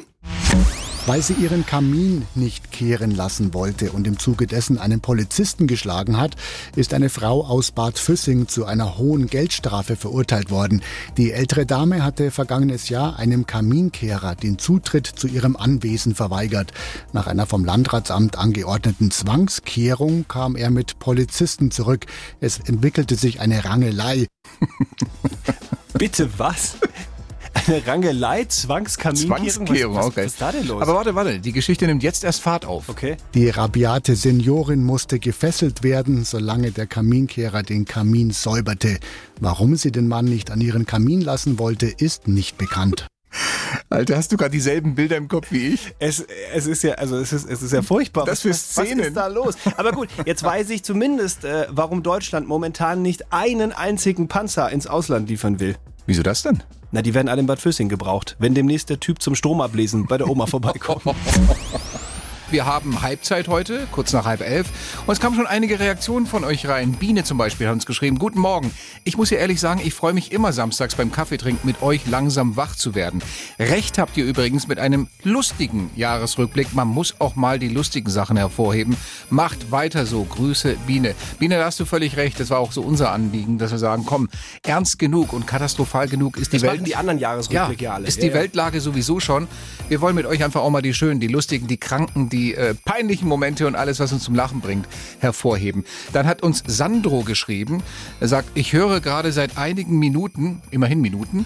[1.08, 6.18] Weil sie ihren Kamin nicht kehren lassen wollte und im Zuge dessen einen Polizisten geschlagen
[6.18, 6.36] hat,
[6.76, 10.82] ist eine Frau aus Bad Füssing zu einer hohen Geldstrafe verurteilt worden.
[11.15, 16.74] Die ältere Dame hatte vergangenes Jahr einem Kaminkehrer den Zutritt zu ihrem Anwesen verweigert.
[17.13, 22.08] Nach einer vom Landratsamt angeordneten Zwangskehrung kam er mit Polizisten zurück.
[22.39, 24.26] Es entwickelte sich eine Rangelei.
[25.94, 26.78] Bitte was?
[27.56, 29.65] Eine Rangelei, Zwangskaminkehrung?
[29.65, 30.26] Zwangskehrung, was, was, okay.
[30.26, 30.82] was ist da denn los?
[30.82, 32.89] Aber warte, warte, die Geschichte nimmt jetzt erst Fahrt auf.
[32.89, 33.15] Okay.
[33.34, 39.00] Die rabiate Seniorin musste gefesselt werden, solange der Kaminkehrer den Kamin säuberte.
[39.39, 43.08] Warum sie den Mann nicht an ihren Kamin lassen wollte, ist nicht bekannt.
[43.89, 45.94] Alter, hast du gerade dieselben Bilder im Kopf wie ich?
[46.00, 48.26] Es, es ist ja, also es ist, es ist ja furchtbar.
[48.26, 49.00] Das für was, Szenen.
[49.00, 49.56] Was ist da los?
[49.78, 54.88] Aber gut, jetzt weiß ich zumindest, äh, warum Deutschland momentan nicht einen einzigen Panzer ins
[54.88, 55.76] Ausland liefern will.
[56.06, 56.62] Wieso das denn?
[56.95, 60.17] Na, die werden alle in Bad Füssing gebraucht, wenn demnächst der Typ zum Stromablesen bei
[60.17, 61.03] der Oma vorbeikommt.
[62.51, 64.67] Wir haben Halbzeit heute, kurz nach halb elf.
[65.08, 66.91] Und es kamen schon einige Reaktionen von euch rein.
[66.93, 68.71] Biene zum Beispiel hat uns geschrieben, guten Morgen.
[69.03, 72.55] Ich muss ja ehrlich sagen, ich freue mich immer samstags beim Kaffeetrinken mit euch langsam
[72.55, 73.23] wach zu werden.
[73.58, 76.73] Recht habt ihr übrigens mit einem lustigen Jahresrückblick.
[76.75, 78.95] Man muss auch mal die lustigen Sachen hervorheben.
[79.31, 80.23] Macht weiter so.
[80.23, 81.15] Grüße, Biene.
[81.39, 82.39] Biene, da hast du völlig recht.
[82.39, 84.29] Das war auch so unser Anliegen, dass wir sagen, komm,
[84.63, 86.73] ernst genug und katastrophal genug ist die Das Welt.
[86.75, 88.08] machen die anderen Jahresrückblicke ja, alle.
[88.08, 88.34] Ist Ja, die ja.
[88.36, 89.47] Weltlage sowieso schon.
[89.89, 92.74] Wir wollen mit euch einfach auch mal die schönen, die lustigen, die kranken, die äh,
[92.74, 94.88] peinlichen Momente und alles, was uns zum Lachen bringt,
[95.19, 95.86] hervorheben.
[96.13, 97.82] Dann hat uns Sandro geschrieben.
[98.19, 101.45] Er sagt, ich höre gerade seit einigen Minuten, immerhin Minuten,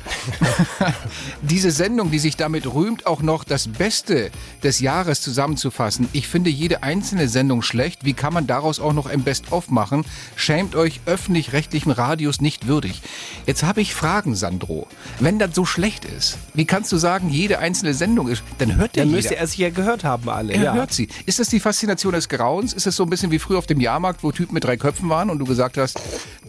[1.41, 4.31] diese Sendung, die sich damit rühmt, auch noch das Beste
[4.63, 6.09] des Jahres zusammenzufassen.
[6.13, 8.05] Ich finde jede einzelne Sendung schlecht.
[8.05, 10.05] Wie kann man daraus auch noch ein Best-of machen?
[10.35, 13.01] Schämt euch öffentlich-rechtlichen Radios nicht würdig.
[13.45, 14.87] Jetzt habe ich Fragen, Sandro.
[15.19, 18.95] Wenn das so schlecht ist, wie kannst du sagen, jede einzelne Sendung ist, dann hört
[18.95, 20.53] der Dann müsste er sich ja gehört haben, alle.
[20.53, 20.73] Er ja.
[20.79, 21.09] Hört sie.
[21.25, 22.73] Ist das die Faszination des Grauens?
[22.73, 25.09] Ist es so ein bisschen wie früher auf dem Jahrmarkt, wo Typen mit drei Köpfen
[25.09, 25.99] waren und du gesagt hast,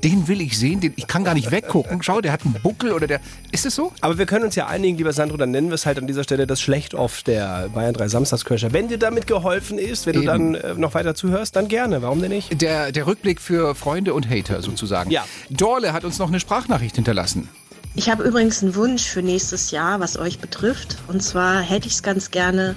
[0.02, 2.02] den will ich sehen, den, ich kann gar nicht weggucken.
[2.02, 3.20] Schau, der hat einen Buckel oder der.
[3.52, 3.92] Ist es so?
[4.00, 6.24] Aber wir können uns ja einigen, lieber Sandro, dann nennen wir es halt an dieser
[6.24, 8.72] Stelle das Schlecht-Off der Bayern 3 Samstagscrasher.
[8.72, 10.22] Wenn dir damit geholfen ist, wenn Eben.
[10.22, 12.02] du dann äh, noch weiter zuhörst, dann gerne.
[12.02, 12.62] Warum denn nicht?
[12.62, 15.10] Der, der Rückblick für Freunde und Hater sozusagen.
[15.10, 15.24] Ja.
[15.50, 17.48] Dorle hat uns noch eine Sprachnachricht hinterlassen.
[17.96, 20.96] Ich habe übrigens einen Wunsch für nächstes Jahr, was euch betrifft.
[21.08, 22.76] Und zwar hätte ich es ganz gerne,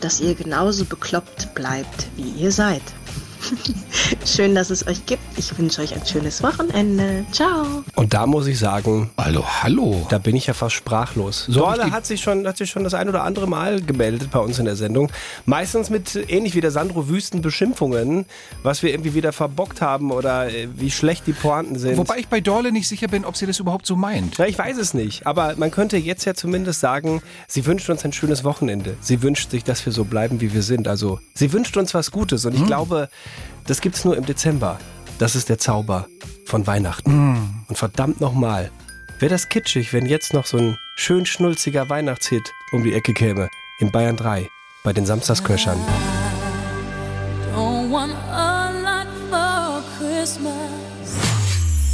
[0.00, 2.82] dass ihr genauso bekloppt bleibt, wie ihr seid.
[4.24, 5.22] Schön, dass es euch gibt.
[5.36, 7.24] Ich wünsche euch ein schönes Wochenende.
[7.32, 7.84] Ciao.
[7.94, 10.06] Und da muss ich sagen, hallo, hallo.
[10.10, 11.46] Da bin ich ja fast sprachlos.
[11.48, 13.46] So hab ich Dorle die- hat sich schon, hat sich schon das ein oder andere
[13.46, 15.10] Mal gemeldet bei uns in der Sendung.
[15.46, 18.26] Meistens mit ähnlich wie der Sandro Wüsten Beschimpfungen,
[18.62, 21.96] was wir irgendwie wieder verbockt haben oder äh, wie schlecht die Pointen sind.
[21.96, 24.38] Wobei ich bei Dorle nicht sicher bin, ob sie das überhaupt so meint.
[24.38, 28.04] Ja, ich weiß es nicht, aber man könnte jetzt ja zumindest sagen, sie wünscht uns
[28.04, 28.96] ein schönes Wochenende.
[29.00, 30.88] Sie wünscht sich, dass wir so bleiben, wie wir sind.
[30.88, 33.08] Also, sie wünscht uns was Gutes und ich glaube,
[33.66, 34.78] das gibt's nur im Dezember.
[35.18, 36.06] Das ist der Zauber
[36.46, 37.64] von Weihnachten.
[37.68, 38.70] Und verdammt nochmal,
[39.18, 43.48] wäre das kitschig, wenn jetzt noch so ein schön schnulziger Weihnachtshit um die Ecke käme.
[43.80, 44.48] In Bayern 3,
[44.84, 45.78] bei den Samstagsköchern.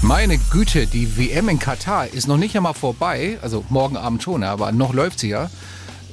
[0.03, 3.39] Meine Güte, die WM in Katar ist noch nicht einmal vorbei.
[3.43, 5.51] Also morgen Abend schon, aber noch läuft sie ja.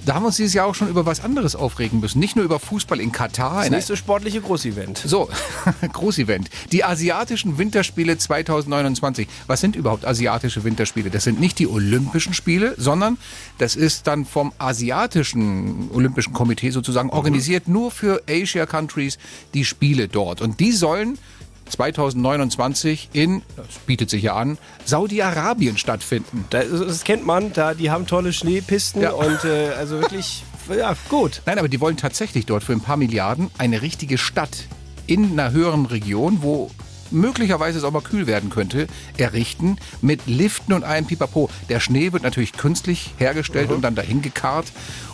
[0.05, 2.19] Da haben wir uns dieses Jahr auch schon über was anderes aufregen müssen.
[2.19, 3.61] Nicht nur über Fußball in Katar.
[3.61, 4.97] Das nächste sportliche Großevent.
[4.97, 5.29] So,
[5.93, 6.49] Großevent.
[6.71, 9.27] Die asiatischen Winterspiele 2029.
[9.45, 11.11] Was sind überhaupt asiatische Winterspiele?
[11.11, 13.17] Das sind nicht die Olympischen Spiele, sondern
[13.59, 19.19] das ist dann vom asiatischen Olympischen Komitee sozusagen organisiert nur für Asia Countries
[19.53, 20.41] die Spiele dort.
[20.41, 21.19] Und die sollen
[21.71, 26.45] 2029 in, das bietet sich ja an, Saudi-Arabien stattfinden.
[26.49, 29.11] Das, das kennt man, da die haben tolle Schneepisten Ja.
[29.11, 30.43] und äh, also wirklich,
[30.75, 31.41] ja, gut.
[31.45, 34.65] Nein, aber die wollen tatsächlich dort für ein paar Milliarden eine richtige Stadt
[35.07, 36.69] in einer höheren Region, wo
[37.11, 41.49] möglicherweise es auch mal kühl werden könnte, errichten mit Liften und allem Pipapo.
[41.69, 44.67] Der Schnee wird natürlich künstlich hergestellt und dann dahin gekarrt.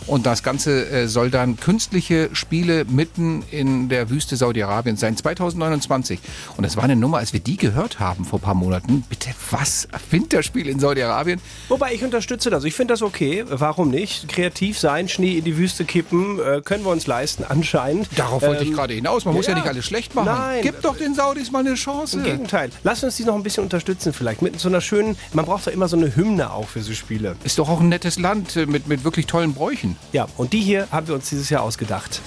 [0.06, 6.18] Und das Ganze äh, soll dann künstliche Spiele mitten in der Wüste Saudi-Arabiens sein, 2029.
[6.56, 9.04] Und das war eine Nummer, als wir die gehört haben vor ein paar Monaten.
[9.10, 9.86] Bitte was?
[10.10, 11.42] Winterspiel in Saudi-Arabien?
[11.68, 12.64] Wobei ich unterstütze das.
[12.64, 13.44] Ich finde das okay.
[13.50, 14.28] Warum nicht?
[14.28, 18.08] Kreativ sein, Schnee in die Wüste kippen, äh, können wir uns leisten, anscheinend.
[18.16, 19.26] Darauf wollte ich Ähm, gerade hinaus.
[19.26, 20.26] Man muss ja nicht alles schlecht machen.
[20.26, 20.60] Nein.
[20.62, 21.87] Gib doch den Saudis mal eine Chance.
[22.12, 22.70] Im Gegenteil.
[22.84, 24.42] Lass uns die noch ein bisschen unterstützen vielleicht.
[24.42, 27.36] Mit so einer schönen, man braucht doch immer so eine Hymne auch für so Spiele.
[27.44, 29.96] Ist doch auch ein nettes Land äh, mit, mit wirklich tollen Bräuchen.
[30.12, 32.20] Ja, und die hier haben wir uns dieses Jahr ausgedacht.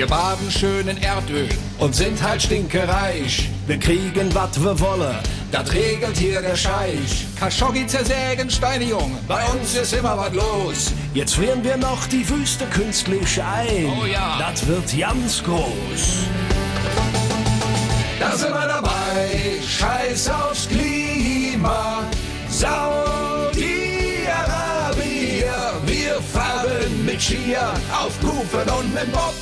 [0.00, 1.46] Wir baden schön in Erdöl
[1.78, 3.50] und sind halt stinkereich.
[3.66, 5.18] Wir kriegen, wat wir wollen.
[5.52, 7.26] Das regelt hier der Scheich.
[7.38, 9.18] Khashoggi zersägen, Steine jung.
[9.26, 10.92] Bei uns ist immer was los.
[11.12, 13.92] Jetzt frieren wir noch die Wüste künstlich ein.
[14.00, 14.38] Oh ja.
[14.38, 16.26] Das wird ganz groß.
[18.20, 19.60] Da sind wir dabei.
[19.66, 22.04] Scheiß aufs Klima.
[22.48, 23.56] Saudi-Arabien,
[25.86, 29.34] wir fahren mit Skier auf Kufen und mit Bob.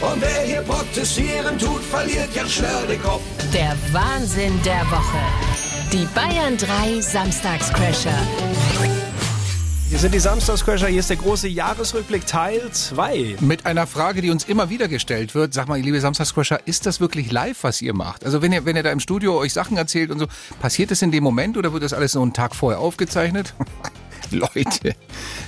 [0.00, 3.22] Und wer hier protestieren tut, verliert ganz schnell den Kopf.
[3.52, 5.55] Der Wahnsinn der Woche.
[5.96, 8.18] Die Bayern 3 Samstagscrasher.
[9.88, 10.88] Hier sind die Samstagscrasher.
[10.88, 13.36] Hier ist der große Jahresrückblick Teil 2.
[13.40, 15.54] Mit einer Frage, die uns immer wieder gestellt wird.
[15.54, 18.26] Sag mal, liebe Samstagscrasher, ist das wirklich live, was ihr macht?
[18.26, 20.26] Also wenn ihr, wenn ihr da im Studio euch Sachen erzählt und so,
[20.60, 23.54] passiert das in dem Moment oder wird das alles so einen Tag vorher aufgezeichnet?
[24.30, 24.94] Leute.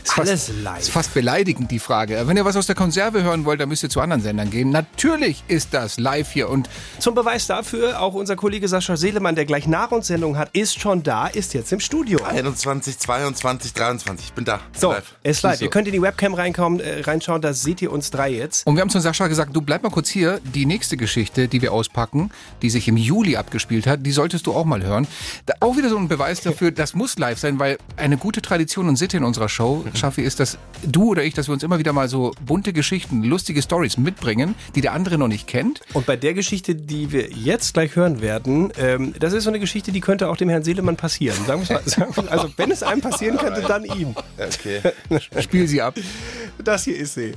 [0.05, 0.81] Ist Alles fast, live.
[0.81, 2.23] Ist fast beleidigend, die Frage.
[2.27, 4.71] Wenn ihr was aus der Konserve hören wollt, dann müsst ihr zu anderen Sendern gehen.
[4.71, 9.45] Natürlich ist das live hier und Zum Beweis dafür, auch unser Kollege Sascha Seelemann, der
[9.45, 12.23] gleich nach uns Sendung hat, ist schon da, ist jetzt im Studio.
[12.25, 14.27] 21, 22, 23.
[14.27, 14.61] Ich bin da.
[14.77, 15.15] So, Live.
[15.23, 15.59] ist live.
[15.59, 15.65] So.
[15.65, 18.67] Ihr könnt in die Webcam reinkommen, äh, reinschauen, da seht ihr uns drei jetzt.
[18.67, 20.41] Und wir haben zu Sascha gesagt, du bleib mal kurz hier.
[20.55, 22.31] Die nächste Geschichte, die wir auspacken,
[22.63, 25.07] die sich im Juli abgespielt hat, die solltest du auch mal hören.
[25.47, 28.68] Da, auch wieder so ein Beweis dafür, das muss live sein, weil eine gute Tradition
[28.77, 31.79] und Sitte in unserer Show, Schaffi, ist, dass du oder ich, dass wir uns immer
[31.79, 35.81] wieder mal so bunte Geschichten, lustige Stories mitbringen, die der andere noch nicht kennt.
[35.95, 39.59] Und bei der Geschichte, die wir jetzt gleich hören werden, ähm, das ist so eine
[39.61, 41.37] Geschichte, die könnte auch dem Herrn Seelemann passieren.
[41.47, 44.15] Sagen wir's mal, sagen wir- also wenn es einem passieren könnte, dann ihm.
[44.37, 44.81] Okay.
[45.41, 45.95] Spiel sie ab.
[46.63, 47.33] Das hier ist sie.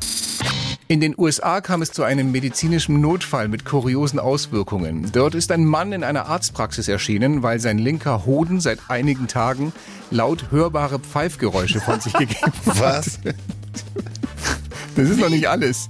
[0.92, 5.10] In den USA kam es zu einem medizinischen Notfall mit kuriosen Auswirkungen.
[5.14, 9.72] Dort ist ein Mann in einer Arztpraxis erschienen, weil sein linker Hoden seit einigen Tagen
[10.10, 12.78] laut hörbare Pfeifgeräusche von sich gegeben hat.
[12.78, 13.20] Was?
[14.98, 15.90] Das ist noch nicht alles.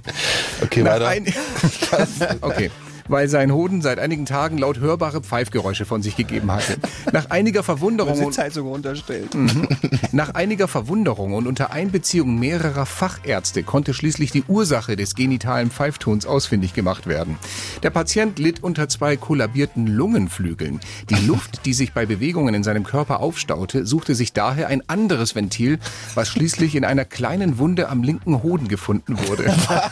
[0.62, 1.08] Okay, Nach weiter.
[1.08, 1.26] ein-
[2.40, 2.70] okay.
[3.08, 6.76] Weil sein Hoden seit einigen Tagen laut hörbare Pfeifgeräusche von sich gegeben hatte.
[7.12, 9.34] Nach einiger Verwunderung und Sitzheizung unterstellt.
[9.34, 9.68] Mhm.
[10.12, 16.26] Nach einiger Verwunderung und unter Einbeziehung mehrerer Fachärzte konnte schließlich die Ursache des genitalen Pfeiftons
[16.26, 17.38] ausfindig gemacht werden.
[17.82, 20.80] Der Patient litt unter zwei kollabierten Lungenflügeln.
[21.10, 25.34] Die Luft, die sich bei Bewegungen in seinem Körper aufstaute, suchte sich daher ein anderes
[25.34, 25.78] Ventil,
[26.14, 29.44] was schließlich in einer kleinen Wunde am linken Hoden gefunden wurde.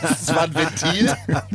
[0.02, 1.14] Das war ein Ventil?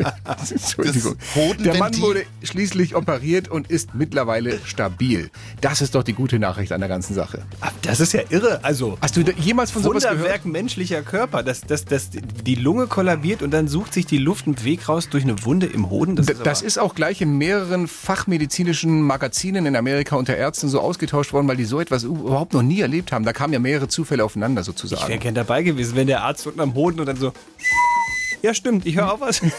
[0.49, 1.15] Entschuldigung.
[1.17, 1.71] Das Hodenventil.
[1.71, 5.29] Der Mann wurde schließlich operiert und ist mittlerweile stabil.
[5.61, 7.43] Das ist doch die gute Nachricht an der ganzen Sache.
[7.81, 8.59] Das ist ja irre.
[8.63, 10.19] Also, Hast du jemals von sowas gehört?
[10.19, 14.45] Wunderwerk menschlicher Körper, dass, dass, dass die Lunge kollabiert und dann sucht sich die Luft
[14.47, 16.15] einen Weg raus durch eine Wunde im Hoden.
[16.15, 20.79] Das ist, Das ist auch gleich in mehreren fachmedizinischen Magazinen in Amerika unter Ärzten so
[20.81, 23.25] ausgetauscht worden, weil die so etwas überhaupt noch nie erlebt haben.
[23.25, 25.19] Da kamen ja mehrere Zufälle aufeinander Ich wäre sozusagen.
[25.19, 27.33] gern dabei gewesen, wenn der Arzt unten am Hoden und dann so.
[28.45, 29.41] Ja, stimmt, ich höre auf was.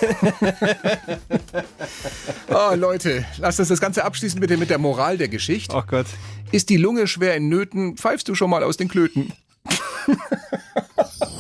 [2.49, 5.75] Oh Leute, lasst uns das Ganze abschließen bitte mit der Moral der Geschichte.
[5.75, 6.07] Oh Gott.
[6.53, 9.33] Ist die Lunge schwer in Nöten, pfeifst du schon mal aus den Klöten.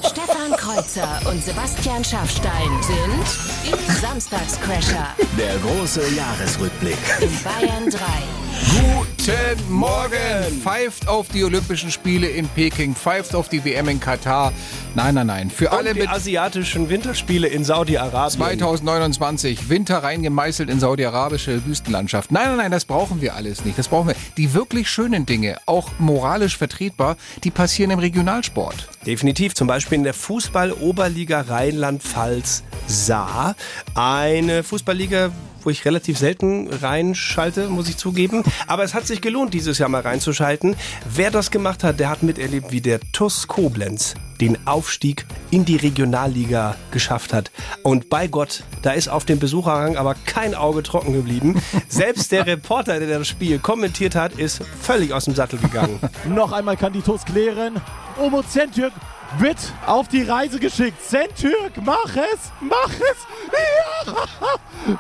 [0.01, 3.25] Stefan Kreuzer und Sebastian Schafstein sind
[3.65, 5.15] die Samstagscrasher.
[5.39, 6.99] Der große Jahresrückblick.
[7.21, 9.16] In Bayern 3.
[9.27, 10.61] Guten Morgen!
[10.63, 14.53] Pfeift auf die Olympischen Spiele in Peking, pfeift auf die WM in Katar.
[14.95, 15.51] Nein, nein, nein.
[15.51, 18.39] Für alle Und die mit asiatischen Winterspiele in Saudi-Arabien.
[18.39, 22.31] 2029 Winter reingemeißelt in saudi-arabische Wüstenlandschaft.
[22.31, 23.77] Nein, nein, nein, das brauchen wir alles nicht.
[23.77, 24.15] Das brauchen wir.
[24.37, 28.89] Die wirklich schönen Dinge, auch moralisch vertretbar, die passieren im Regionalsport.
[29.07, 33.57] Definitiv, zum Beispiel in der Fußball-Oberliga Rheinland-Pfalz Saar.
[33.97, 35.33] Eine Fußballliga,
[35.67, 38.45] wo ich relativ selten reinschalte, muss ich zugeben.
[38.69, 40.77] Aber es hat sich gelohnt, dieses Jahr mal reinzuschalten.
[41.13, 45.77] Wer das gemacht hat, der hat miterlebt, wie der TUS Koblenz den Aufstieg in die
[45.77, 47.51] Regionalliga geschafft hat.
[47.83, 51.61] Und bei Gott, da ist auf dem Besucherrang aber kein Auge trocken geblieben.
[51.89, 55.99] Selbst der Reporter, der das Spiel kommentiert hat, ist völlig aus dem Sattel gegangen.
[56.29, 57.81] Noch einmal kann die TUS klären.
[58.19, 58.93] Omo Zentürk
[59.39, 61.03] wird auf die Reise geschickt.
[61.03, 62.51] Zentürk, mach es!
[62.61, 64.07] Mach es!
[64.07, 64.15] Ja!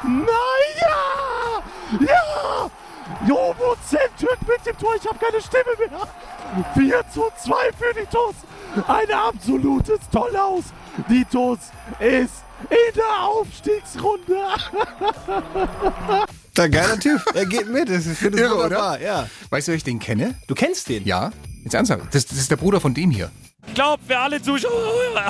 [0.02, 2.06] Nein, ja!
[2.06, 2.70] Ja!
[3.26, 4.94] Jobo Zentürk mit dem Tor.
[5.00, 6.08] Ich habe keine Stimme mehr.
[6.74, 8.34] 4 zu 2 für die TUS.
[8.88, 10.64] Ein absolutes Tollaus.
[11.08, 11.58] Die TUS
[12.00, 14.36] ist in der Aufstiegsrunde.
[16.56, 17.20] Der geiler Typ.
[17.34, 17.88] Er geht mit.
[17.88, 18.94] Das ist, Irre, wunderbar.
[18.94, 19.00] oder?
[19.00, 19.28] Ja.
[19.50, 20.34] Weißt du, wer ich den kenne?
[20.46, 21.04] Du kennst den?
[21.04, 21.30] Ja.
[21.64, 22.14] Jetzt ernsthaft.
[22.14, 23.30] Das, das ist der Bruder von dem hier.
[23.68, 24.72] Ich glaube, für alle Zuschauer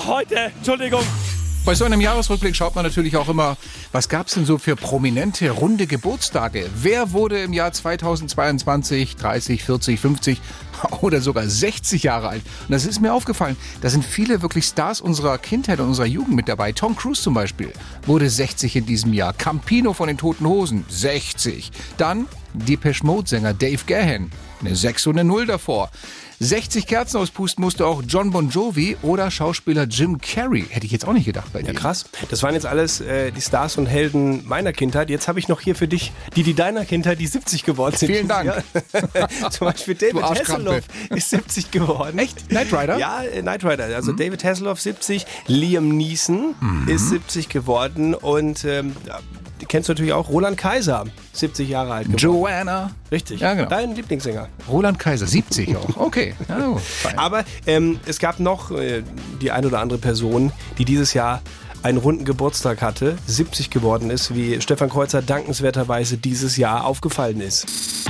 [0.06, 1.02] heute, Entschuldigung,
[1.66, 3.56] Bei so einem Jahresrückblick schaut man natürlich auch immer,
[3.90, 6.70] was gab es denn so für prominente, runde Geburtstage?
[6.76, 10.40] Wer wurde im Jahr 2022 30, 40, 50
[11.00, 12.42] oder sogar 60 Jahre alt?
[12.68, 16.34] Und das ist mir aufgefallen, da sind viele wirklich Stars unserer Kindheit und unserer Jugend
[16.36, 16.72] mit dabei.
[16.72, 17.72] Tom Cruise zum Beispiel
[18.06, 19.32] wurde 60 in diesem Jahr.
[19.32, 21.70] Campino von den Toten Hosen, 60.
[21.96, 25.90] Dann Depeche Mode-Sänger Dave Gahan, eine 6 und eine 0 davor.
[26.38, 30.66] 60 Kerzen auspusten musste auch John Bon Jovi oder Schauspieler Jim Carrey.
[30.68, 31.68] Hätte ich jetzt auch nicht gedacht bei dir.
[31.68, 32.04] Ja, krass.
[32.28, 35.08] Das waren jetzt alles äh, die Stars und Helden meiner Kindheit.
[35.08, 38.08] Jetzt habe ich noch hier für dich die, die deiner Kindheit, die 70 geworden sind.
[38.08, 38.52] Vielen Dank.
[39.50, 40.65] Zum Beispiel David Arschkrampe.
[40.66, 42.18] Hasselhoff ist 70 geworden.
[42.18, 42.48] Echt?
[42.48, 42.98] Knight Rider?
[42.98, 43.84] Ja, äh, Knight Rider.
[43.94, 46.54] Also David Hasselhoff 70, Liam Neeson
[46.86, 48.94] ist 70 geworden und ähm,
[49.68, 52.20] kennst du natürlich auch Roland Kaiser, 70 Jahre alt geworden.
[52.20, 52.90] Joanna.
[53.10, 53.40] Richtig.
[53.40, 53.68] Ja, genau.
[53.68, 54.48] Dein Lieblingssänger.
[54.68, 55.96] Roland Kaiser, 70 auch.
[55.96, 56.34] Okay.
[56.48, 56.76] Ja.
[56.76, 57.18] Fein.
[57.18, 59.02] Aber ähm, es gab noch äh,
[59.40, 61.42] die ein oder andere Person, die dieses Jahr
[61.82, 67.66] einen runden Geburtstag hatte, 70 geworden ist, wie Stefan Kreuzer dankenswerterweise dieses Jahr aufgefallen ist.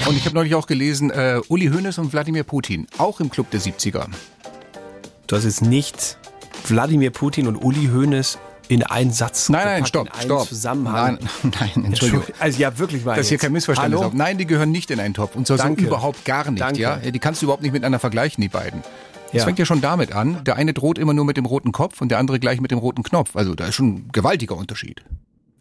[0.06, 3.50] Und ich habe neulich auch gelesen, äh, Uli Hoeneß und Wladimir Putin, auch im Club
[3.50, 4.06] der 70er.
[5.26, 6.18] Du hast jetzt nicht
[6.68, 10.48] Wladimir Putin und Uli Hoeneß in einen Satz Nein, nein, stopp, stopp.
[10.48, 11.18] Zusammenhang.
[11.42, 12.24] Nein, nein, Entschuldigung.
[12.38, 13.16] Also ja, wirklich mal.
[13.16, 13.42] Dass hier jetzt.
[13.42, 14.08] kein Missverständnis Hallo?
[14.08, 14.14] auf.
[14.14, 15.36] Nein, die gehören nicht in einen Topf.
[15.36, 16.60] Und zwar so überhaupt gar nicht.
[16.60, 16.80] Danke.
[16.80, 16.96] Ja?
[16.96, 18.82] Die kannst du überhaupt nicht miteinander vergleichen, die beiden.
[19.32, 19.44] Das Ja.
[19.44, 20.42] fängt ja schon damit an.
[20.44, 22.78] Der eine droht immer nur mit dem roten Kopf und der andere gleich mit dem
[22.78, 23.36] roten Knopf.
[23.36, 25.02] Also da ist schon ein gewaltiger Unterschied.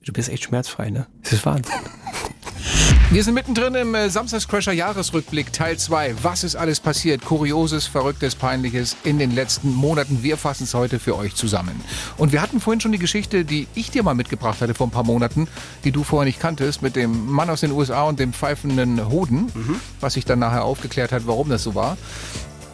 [0.05, 1.07] Du bist echt schmerzfrei, ne?
[1.23, 1.73] Das ist Wahnsinn.
[3.11, 6.15] Wir sind mittendrin im äh, Samstagscrasher Jahresrückblick Teil 2.
[6.23, 7.23] Was ist alles passiert?
[7.23, 10.23] Kurioses, Verrücktes, Peinliches in den letzten Monaten.
[10.23, 11.79] Wir fassen es heute für euch zusammen.
[12.17, 14.91] Und wir hatten vorhin schon die Geschichte, die ich dir mal mitgebracht hatte vor ein
[14.91, 15.47] paar Monaten,
[15.83, 19.51] die du vorher nicht kanntest, mit dem Mann aus den USA und dem pfeifenden Hoden,
[19.99, 21.97] was sich dann nachher aufgeklärt hat, warum das so war.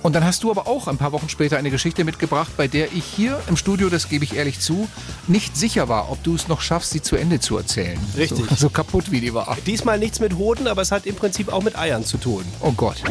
[0.03, 2.91] Und dann hast du aber auch ein paar Wochen später eine Geschichte mitgebracht, bei der
[2.91, 4.87] ich hier im Studio, das gebe ich ehrlich zu,
[5.27, 7.99] nicht sicher war, ob du es noch schaffst, sie zu Ende zu erzählen.
[8.17, 8.45] Richtig.
[8.49, 9.55] So, so kaputt wie die war.
[9.65, 12.43] Diesmal nichts mit Hoden, aber es hat im Prinzip auch mit Eiern zu tun.
[12.61, 13.03] Oh Gott.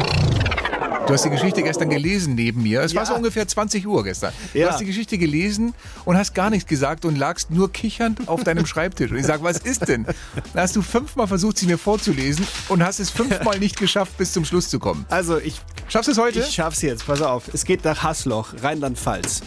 [1.07, 2.81] Du hast die Geschichte gestern gelesen neben mir.
[2.81, 3.07] Es war Ja.
[3.09, 4.33] so ungefähr 20 Uhr gestern.
[4.53, 4.69] Du Ja.
[4.69, 5.73] hast die Geschichte gelesen
[6.05, 9.11] und hast gar nichts gesagt und lagst nur kichernd auf deinem Schreibtisch.
[9.11, 10.05] Und ich sage, was ist denn?
[10.53, 14.31] Dann hast du fünfmal versucht, sie mir vorzulesen und hast es fünfmal nicht geschafft, bis
[14.31, 15.05] zum Schluss zu kommen.
[15.09, 15.59] Also ich
[15.91, 16.39] Schaffst du es heute?
[16.39, 17.53] Ich schaff's jetzt, pass auf.
[17.53, 19.41] Es geht nach Hasloch, Rheinland-Pfalz.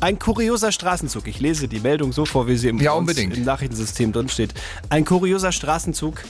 [0.00, 1.26] Ein kurioser Straßenzug.
[1.28, 4.54] Ich lese die Meldung so vor, wie sie im, Ja, im Nachrichtensystem drin steht.
[4.88, 6.22] Ein kurioser Straßenzug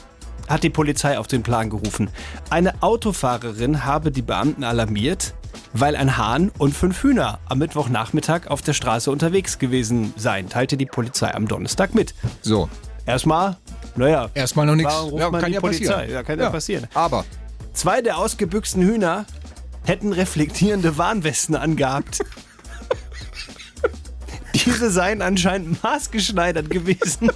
[0.49, 2.11] hat die Polizei auf den Plan gerufen.
[2.51, 5.35] Eine Autofahrerin habe die Beamten alarmiert,
[5.73, 10.77] weil ein Hahn und fünf Hühner am Mittwochnachmittag auf der Straße unterwegs gewesen seien, teilte
[10.77, 12.13] die Polizei am Donnerstag mit.
[12.43, 12.69] So.
[13.07, 13.57] Erstmal
[13.95, 14.31] Naja.
[14.35, 14.93] Erstmal noch nichts.
[15.17, 15.93] Ja, kann die ja Polizei?
[15.93, 16.11] passieren.
[16.11, 16.51] Ja, kann ja, Ja.
[16.51, 16.89] passieren.
[16.93, 17.25] Aber
[17.73, 19.27] Zwei der ausgebüchsten Hühner
[19.85, 22.21] hätten reflektierende Warnwesten angehabt.
[24.55, 27.31] Diese seien anscheinend maßgeschneidert gewesen.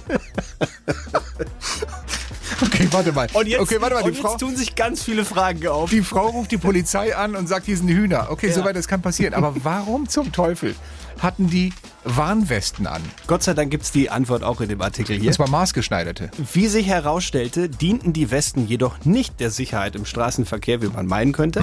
[2.61, 3.27] Okay, warte mal.
[3.33, 4.03] Und jetzt, okay, warte mal.
[4.03, 5.89] und Die jetzt Frau, tun sich ganz viele Fragen auf.
[5.89, 8.27] die Frau ruft die Polizei an und sagt, hier sind die Hühner.
[8.29, 8.53] Okay, Ja.
[8.53, 9.33] soweit das kann passieren.
[9.33, 10.73] Aber warum zum Teufel
[11.19, 11.73] hatten die
[12.05, 13.01] Warnwesten an?
[13.27, 15.29] Gott sei Dank gibt es die Antwort auch in dem Artikel hier.
[15.29, 16.31] Das war maßgeschneiderte.
[16.53, 21.33] Wie sich herausstellte, dienten die Westen jedoch nicht der Sicherheit im Straßenverkehr, wie man meinen
[21.33, 21.61] könnte.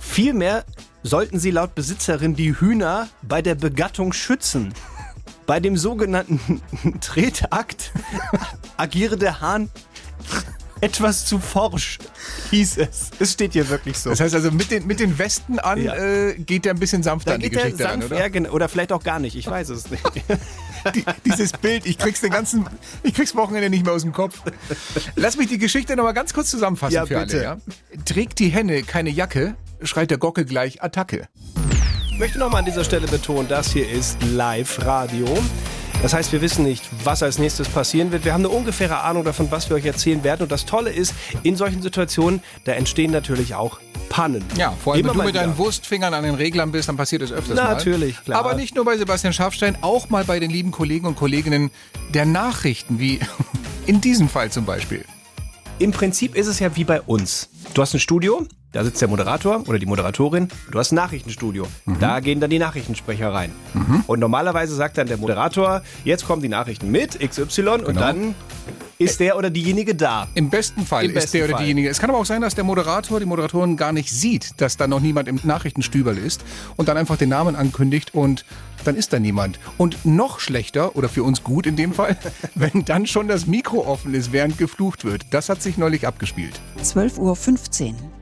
[0.00, 0.64] Vielmehr
[1.02, 4.74] sollten sie laut Besitzerin die Hühner bei der Begattung schützen.
[5.46, 6.60] Bei dem sogenannten
[7.00, 7.92] Tretakt
[8.76, 9.70] agiere der Hahn
[10.80, 11.98] etwas zu forsch,
[12.50, 13.10] hieß es.
[13.18, 14.10] Es steht hier wirklich so.
[14.10, 15.94] Das heißt also, mit den, mit den Westen an Ja.
[15.96, 18.18] äh, geht der ein bisschen sanfter an die Geschichte sanft, oder?
[18.20, 18.50] ja, genau.
[18.50, 20.02] oder vielleicht auch gar nicht, ich weiß es nicht.
[20.94, 22.64] Die, dieses Bild, ich krieg's den ganzen,
[23.02, 24.40] ich krieg's Wochenende nicht mehr aus dem Kopf.
[25.16, 27.48] Lass mich die Geschichte nochmal ganz kurz zusammenfassen Ja, für bitte.
[27.50, 27.60] alle.
[27.96, 28.04] Ja?
[28.04, 31.28] Trägt die Henne keine Jacke, schreit der Gockel gleich Attacke.
[32.10, 35.26] Ich möchte nochmal an dieser Stelle betonen, das hier ist Live-Radio.
[36.02, 38.24] Das heißt, wir wissen nicht, was als nächstes passieren wird.
[38.24, 40.42] Wir haben eine ungefähre Ahnung davon, was wir euch erzählen werden.
[40.42, 41.12] Und das Tolle ist,
[41.42, 44.44] in solchen Situationen, da entstehen natürlich auch Pannen.
[44.56, 45.58] Ja, vor allem, Immer wenn du mit deinen wieder.
[45.58, 47.74] Wurstfingern an den Reglern bist, dann passiert es öfters mal.
[47.74, 48.38] Natürlich, klar.
[48.38, 51.70] Aber nicht nur bei Sebastian Schafstein, auch mal bei den lieben Kollegen und Kolleginnen
[52.14, 53.18] der Nachrichten, wie
[53.86, 55.04] in diesem Fall zum Beispiel.
[55.78, 57.50] Im Prinzip ist es ja wie bei uns.
[57.74, 58.46] Du hast ein Studio,
[58.78, 60.46] da sitzt der Moderator oder die Moderatorin.
[60.70, 61.66] Du hast ein Nachrichtenstudio.
[61.98, 63.50] Da gehen dann die Nachrichtensprecher rein.
[64.06, 68.00] Und normalerweise sagt dann der Moderator, jetzt kommen die Nachrichten mit XY und Genau.
[68.00, 68.34] dann
[68.98, 70.28] ist der oder diejenige da.
[70.36, 71.62] Im besten Fall Im ist besten der oder Fall.
[71.64, 71.88] diejenige.
[71.88, 74.86] Es kann aber auch sein, dass der Moderator, die Moderatorin gar nicht sieht, dass da
[74.86, 76.44] noch niemand im Nachrichtenstüberl ist
[76.76, 78.44] und dann einfach den Namen ankündigt und
[78.84, 79.58] dann ist da niemand.
[79.76, 82.16] Und noch schlechter, oder für uns gut in dem Fall,
[82.54, 85.26] wenn dann schon das Mikro offen ist, während geflucht wird.
[85.32, 86.60] Das hat sich neulich abgespielt.
[86.84, 88.17] 12.15 Uhr.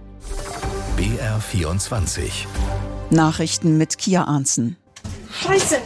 [0.96, 2.46] BR 24.
[3.10, 4.76] Nachrichten mit Kia Arnzen.
[5.32, 5.78] Scheiße!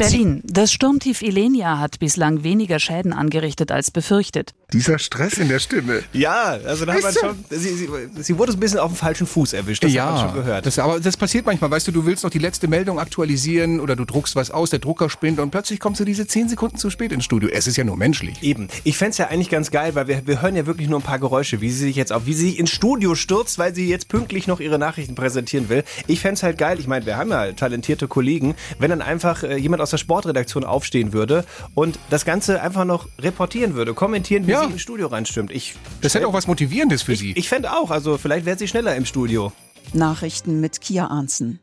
[0.00, 0.42] Berlin.
[0.44, 4.54] Das Sturmtief Ilenia hat bislang weniger Schäden angerichtet als befürchtet.
[4.72, 6.02] Dieser Stress in der Stimme.
[6.12, 7.88] Ja, also da hat man schon, sie, sie,
[8.20, 10.66] sie wurde ein bisschen auf dem falschen Fuß erwischt, das hat man schon gehört.
[10.66, 11.70] Das, aber das passiert manchmal.
[11.70, 14.78] Weißt du, du willst noch die letzte Meldung aktualisieren oder du druckst was aus, der
[14.78, 17.48] Drucker spinnt und plötzlich kommst du diese 10 Sekunden zu spät ins Studio.
[17.52, 18.42] Es ist ja nur menschlich.
[18.42, 18.68] Eben.
[18.84, 21.18] Ich fänd's ja eigentlich ganz geil, weil wir, wir hören ja wirklich nur ein paar
[21.18, 24.08] Geräusche, wie sie sich jetzt auf, wie sie sich ins Studio stürzt, weil sie jetzt
[24.08, 25.84] pünktlich noch ihre Nachrichten präsentieren will.
[26.06, 29.56] Ich fänd's halt geil, ich meine, wir haben ja talentierte Kollegen, wenn dann einfach äh,
[29.56, 34.52] jemand aus der Sportredaktion aufstehen würde und das Ganze einfach noch reportieren würde, kommentieren, wie
[34.52, 34.64] Ja.
[34.66, 35.50] sie ins Studio reinstürmt.
[35.50, 37.32] Ich, Das hätte auch was Motivierendes für ich, sie.
[37.36, 39.52] ich fände auch, also vielleicht wäre sie schneller im Studio.
[39.92, 41.58] Nachrichten mit Kia Arnzen.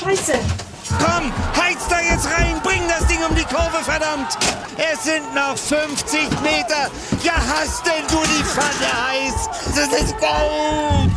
[0.00, 0.32] Scheiße!
[0.98, 4.36] Komm, heiz da jetzt rein, bring das Ding um die Kurve, verdammt!
[4.92, 6.90] Es sind noch 50 Meter.
[7.22, 9.48] Ja, hast denn du die Pfanne heiß?
[9.74, 11.10] Das ist Gold!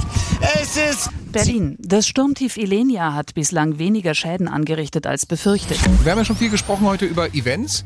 [0.61, 1.77] Es ist Berlin.
[1.79, 5.79] Das Sturmtief Ilenia hat bislang weniger Schäden angerichtet als befürchtet.
[6.03, 7.85] Wir haben ja schon viel gesprochen heute über Events,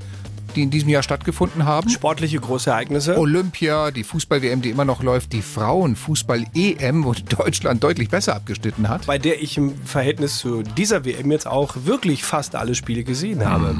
[0.56, 1.90] die in diesem Jahr stattgefunden haben.
[1.90, 3.18] Sportliche große Ereignisse.
[3.18, 9.06] Olympia, die Fußball-WM, die immer noch läuft, die Frauen-Fußball-EM, wo Deutschland deutlich besser abgeschnitten hat.
[9.06, 13.46] Bei der ich im Verhältnis zu dieser WM jetzt auch wirklich fast alle Spiele gesehen
[13.46, 13.76] habe.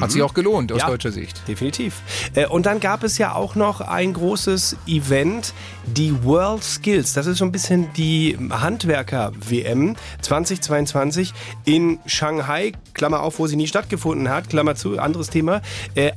[0.00, 0.86] Hat sich auch gelohnt aus Ja.
[0.86, 1.46] deutscher Sicht.
[1.48, 2.00] Definitiv.
[2.34, 5.52] Äh, Und dann gab es ja auch noch ein großes Event,
[5.86, 7.12] die World Skills.
[7.12, 11.32] Das ist so ein bisschen die Handwerker-WM 2022
[11.64, 12.72] in Shanghai.
[12.94, 14.48] Klammer auf, wo sie nie stattgefunden hat.
[14.48, 15.60] Klammer zu, anderes Thema.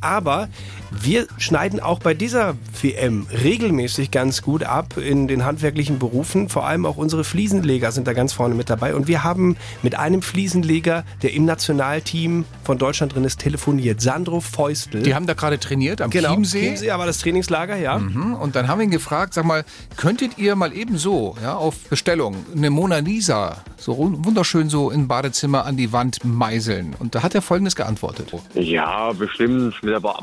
[0.02, 0.50] Aber
[0.92, 6.50] wir schneiden auch bei dieser WM regelmäßig ganz gut ab in den handwerklichen Berufen.
[6.50, 8.96] Vor allem auch unsere Fliesenleger sind da ganz vorne mit dabei.
[8.96, 14.02] Und wir haben mit einem Fliesenleger, der im Nationalteam von Deutschland drin ist, telefoniert.
[14.02, 15.04] Sandro Feustel.
[15.04, 16.62] Die haben da gerade trainiert am Genau, Chiemsee.
[16.62, 18.00] Chiemsee, aber das Trainingslager, ja.
[18.00, 18.34] Mhm.
[18.36, 19.66] Und dann haben wir ihn gefragt, sag mal,
[19.98, 25.66] könntet ihr mal ebenso, ja, auf Bestellung, eine Mona Lisa, so wunderschön so im Badezimmer
[25.66, 26.96] an die Wand meißeln?
[27.00, 28.34] Und da hat er Folgendes geantwortet.
[28.54, 30.22] Ja, bestimmt mit ein paar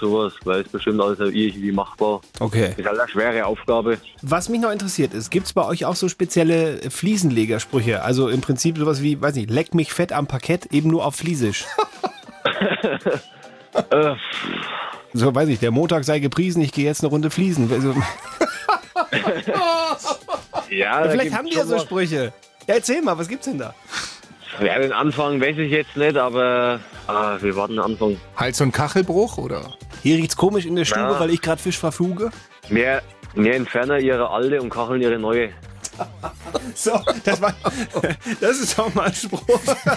[0.00, 2.20] Sowas, weil es bestimmt alles irgendwie machbar.
[2.38, 2.74] Okay.
[2.76, 3.98] Ist halt eine schwere Aufgabe.
[4.22, 8.02] Was mich noch interessiert ist, gibt es bei euch auch so spezielle Fliesenlegersprüche?
[8.02, 11.16] Also im Prinzip sowas wie, weiß nicht, leck mich fett am Parkett, eben nur auf
[11.16, 11.64] Fliesisch.
[13.90, 14.14] Äh,
[15.12, 17.70] so, weiß ich, der Montag sei gepriesen, ich gehe jetzt eine Runde Fliesen.
[17.72, 17.90] Also,
[20.70, 21.78] ja, vielleicht haben die ja so.
[21.78, 22.32] Sprüche.
[22.66, 23.74] Ja, erzähl mal, was gibt's denn da?
[24.58, 28.16] Ja, den Anfang weiß ich jetzt nicht, aber ah, wir warten den Anfang.
[28.36, 29.74] Hals- und Kachelbruch oder?
[30.02, 31.20] Hier riecht's komisch in der Stube, Ja.
[31.20, 32.30] weil ich gerade Fisch verfuge.
[32.68, 33.02] Mehr,
[33.34, 35.50] mehr entfernen ihre alte und kacheln ihre neue.
[36.74, 37.52] So, das, war,
[38.40, 39.42] das ist auch mal ein Spruch.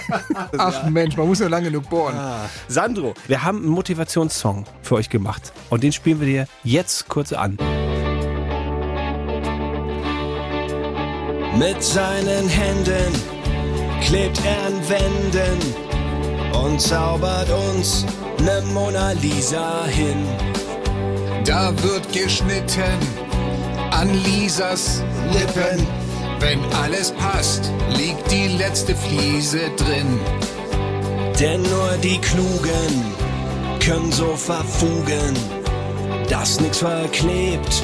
[0.57, 2.15] Ach Mensch, man muss nur lange genug bohren.
[2.15, 2.49] Ah.
[2.67, 5.53] Sandro, wir haben einen Motivationssong für euch gemacht.
[5.69, 7.57] Und den spielen wir dir jetzt kurz an.
[11.57, 13.13] Mit seinen Händen
[14.05, 15.59] klebt er an Wänden
[16.63, 18.05] und zaubert uns
[18.39, 20.27] ne Mona Lisa hin.
[21.45, 22.99] Da wird geschnitten
[23.91, 25.85] an Lisas Lippen.
[26.39, 30.19] Wenn alles passt, liegt die letzte Fliese drin.
[31.39, 33.05] Denn nur die Klugen
[33.79, 35.33] können so verfugen,
[36.29, 37.83] dass nix verklebt.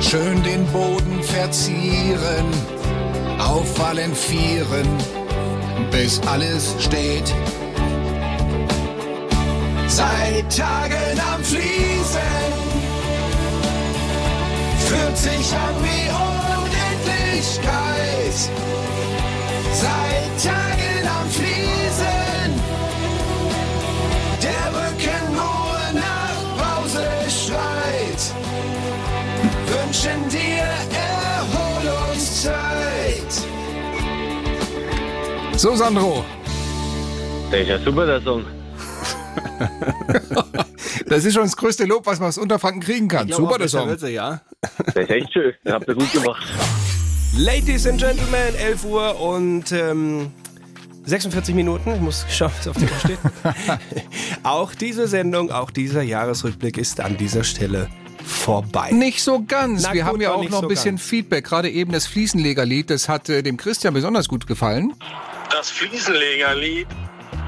[0.00, 2.46] Schön den Boden verzieren,
[3.40, 4.86] auf allen Vieren,
[5.90, 7.34] bis alles steht.
[9.88, 12.52] Seit Tagen am Fließen
[14.86, 18.38] fühlt sich an wie Unendlichkeit.
[19.72, 22.52] Seit Tagen am Fließen,
[24.42, 28.22] der Rücken nur nach Pause schreit.
[29.66, 30.68] Wünschen dir
[31.82, 32.89] Erholungszeit.
[35.60, 36.24] So, Sandro.
[37.52, 38.46] Der ist ja super, der Song.
[41.06, 43.28] Das ist schon das größte Lob, was man aus Unterfranken kriegen kann.
[43.28, 43.88] Ich glaube, Super, der Song.
[43.88, 44.40] wird's, ja.
[44.94, 45.52] Der ist echt schön.
[45.66, 46.42] Habt ihr gut gemacht.
[47.36, 50.30] Ladies and Gentlemen, 11 Uhr und ähm,
[51.04, 51.92] 46 Minuten.
[51.94, 53.18] Ich muss schauen, was auf der Uhr steht.
[54.44, 57.88] auch diese Sendung, auch dieser Jahresrückblick ist an dieser Stelle
[58.24, 58.92] vorbei.
[58.92, 59.82] Nicht so ganz.
[59.82, 61.06] Na Wir gut, haben ja auch noch ein so bisschen ganz.
[61.06, 61.44] Feedback.
[61.44, 64.94] Gerade eben das Fliesenlegerlied, das hat äh, dem Christian besonders gut gefallen.
[65.50, 66.86] Das Fliesenlegerlied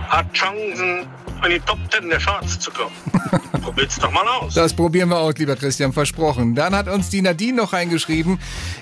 [0.09, 1.07] hat Chancen,
[1.45, 2.95] in die Top Ten der Charts zu kommen.
[3.63, 4.55] Probiert's doch mal aus.
[4.55, 6.55] Das probieren wir aus, lieber Christian, versprochen.
[6.55, 8.41] Dann hat uns die Nadine noch reingeschrieben.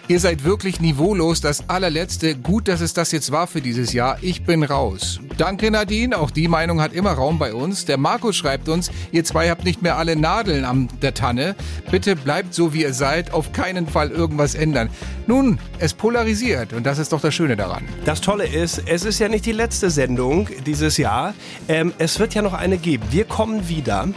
[0.09, 1.41] Ihr seid wirklich niveaulos.
[1.41, 2.35] Das allerletzte.
[2.37, 4.19] Gut, dass es das jetzt war für dieses Jahr.
[4.23, 5.21] Ich bin raus.
[5.37, 6.17] Danke, Nadine.
[6.19, 7.85] Auch die Meinung hat immer Raum bei uns.
[7.85, 11.57] Der Markus schreibt uns, ihr zwei habt nicht mehr alle Nadeln an der Tanne.
[11.91, 13.33] Bitte bleibt so, wie ihr seid.
[13.35, 14.89] Auf keinen Fall irgendwas ändern.
[15.27, 16.73] Nun, es polarisiert.
[16.73, 17.87] Und das ist doch das Schöne daran.
[18.05, 21.35] Das Tolle ist, es ist ja nicht die letzte Sendung dieses Jahr.
[21.69, 23.05] Ähm, es wird ja noch eine geben.
[23.11, 24.09] Wir kommen wieder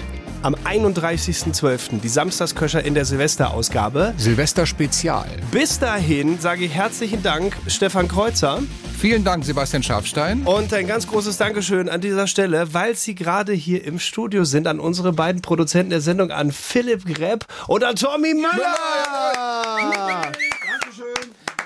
[0.43, 4.13] am 31.12., die Samstagsköcher in der Silvesterausgabe.
[4.17, 5.29] Silvester Spezial.
[5.51, 8.61] Bis dahin sage ich herzlichen Dank, Stefan Kreuzer.
[8.99, 10.43] Vielen Dank, Sebastian Scharfstein.
[10.43, 14.67] Und ein ganz großes Dankeschön an dieser Stelle, weil Sie gerade hier im Studio sind,
[14.67, 20.31] an unsere beiden Produzenten der Sendung, an Philipp Grepp und an Tommy Müller.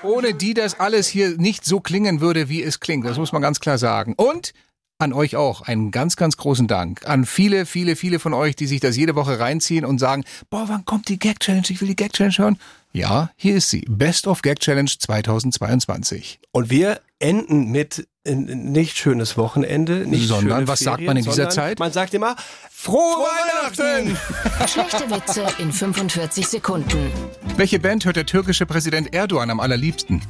[0.02, 3.04] Ohne die das alles hier nicht so klingen würde, wie es klingt.
[3.06, 4.14] Das muss man ganz klar sagen.
[4.16, 4.52] Und
[4.98, 7.06] an euch auch einen ganz, ganz großen Dank.
[7.06, 10.64] An viele, viele, viele von euch, die sich das jede Woche reinziehen und sagen, boah,
[10.66, 11.66] wann kommt die Gag Challenge?
[11.68, 12.58] Ich will die Gag Challenge hören.
[12.92, 13.84] Ja, hier ist sie.
[13.88, 16.40] Best of Gag Challenge 2022.
[16.50, 21.16] Und wir enden mit ein nicht schönes Wochenende, nicht Sondern, schöne was sagt Ferien, man
[21.16, 21.78] in dieser Zeit?
[21.78, 22.34] Man sagt immer,
[22.70, 24.16] Frohe, Weihnachten!
[24.68, 27.12] Schlechte Witze in 45 Sekunden.
[27.56, 30.22] Welche Band hört der türkische Präsident Erdogan am allerliebsten?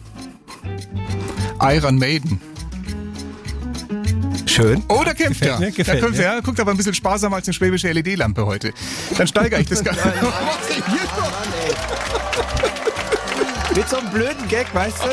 [1.60, 2.38] Iron Maiden.
[4.48, 4.82] Schön.
[4.88, 5.60] Oh, da kämpft Gefällt er.
[5.60, 6.40] mir, gefällt da kämpft er.
[6.42, 8.72] Guckt aber ein bisschen sparsamer als eine schwäbische LED-Lampe heute.
[9.16, 10.00] Dann steigere ich das Ganze.
[13.76, 15.08] Mit so einem blöden Gag, weißt du?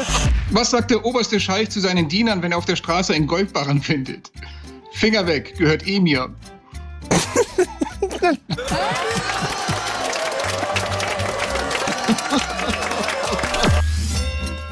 [0.52, 3.82] Was sagt der oberste Scheich zu seinen Dienern, wenn er auf der Straße einen Goldbarren
[3.82, 4.32] findet?
[4.94, 6.30] Finger weg, gehört eh mir.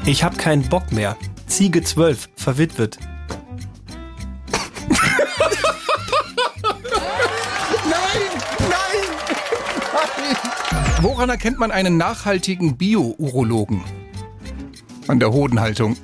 [0.06, 1.16] Ich hab keinen Bock mehr.
[1.46, 2.98] Ziege 12, verwitwet.
[11.04, 13.84] Woran erkennt man einen nachhaltigen Bio-Urologen?
[15.06, 15.98] An der Hodenhaltung.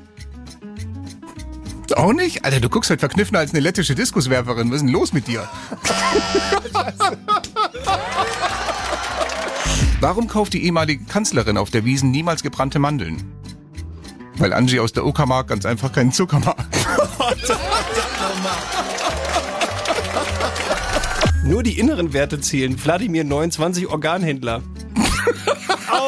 [1.96, 2.44] Auch nicht?
[2.44, 4.68] Alter, du guckst halt verkniffener als eine lettische Diskuswerferin.
[4.68, 5.48] Was ist denn los mit dir?
[10.01, 13.24] Warum kauft die ehemalige Kanzlerin auf der Wiesen niemals gebrannte Mandeln?
[14.36, 16.59] Weil Angie aus der Uckermark ganz einfach keinen Zucker mag.
[21.42, 22.76] Nur die inneren Werte zählen.
[22.84, 24.61] Wladimir 29 Organhändler.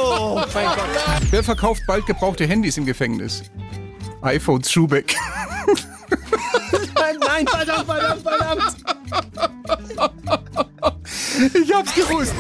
[0.02, 1.22] Oh, mein Gott.
[1.30, 3.42] Wer verkauft bald gebrauchte Handys im Gefängnis?
[4.22, 5.16] iPhones Schubeck.
[6.94, 8.76] Nein, nein, verdammt, verdammt, verdammt.
[11.54, 12.34] Ich hab's gewusst.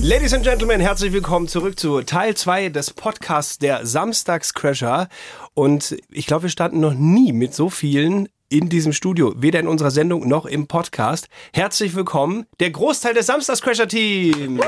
[0.00, 5.08] Ladies and Gentlemen, herzlich willkommen zurück zu Teil 2 des Podcasts der Samstagscrasher.
[5.54, 9.66] Und ich glaube, wir standen noch nie mit so vielen in diesem Studio, weder in
[9.66, 11.28] unserer Sendung noch im Podcast.
[11.52, 14.60] Herzlich willkommen, der Großteil des Samstagscrasher-Teams.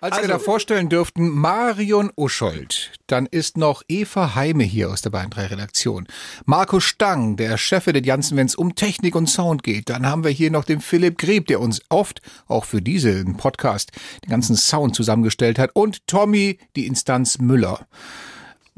[0.00, 5.02] Als wir Also- da vorstellen dürften, Marion Uschold, dann ist noch Eva Heime hier aus
[5.02, 6.06] der Bayern 3 Redaktion.
[6.44, 9.88] Marco Stang, der Chef des Janssen, wenn es um Technik und Sound geht.
[9.90, 13.92] Dann haben wir hier noch den Philipp Greb, der uns oft, auch für diesen Podcast,
[14.24, 15.70] den ganzen Sound zusammengestellt hat.
[15.74, 17.86] Und Tommy, die Instanz Müller.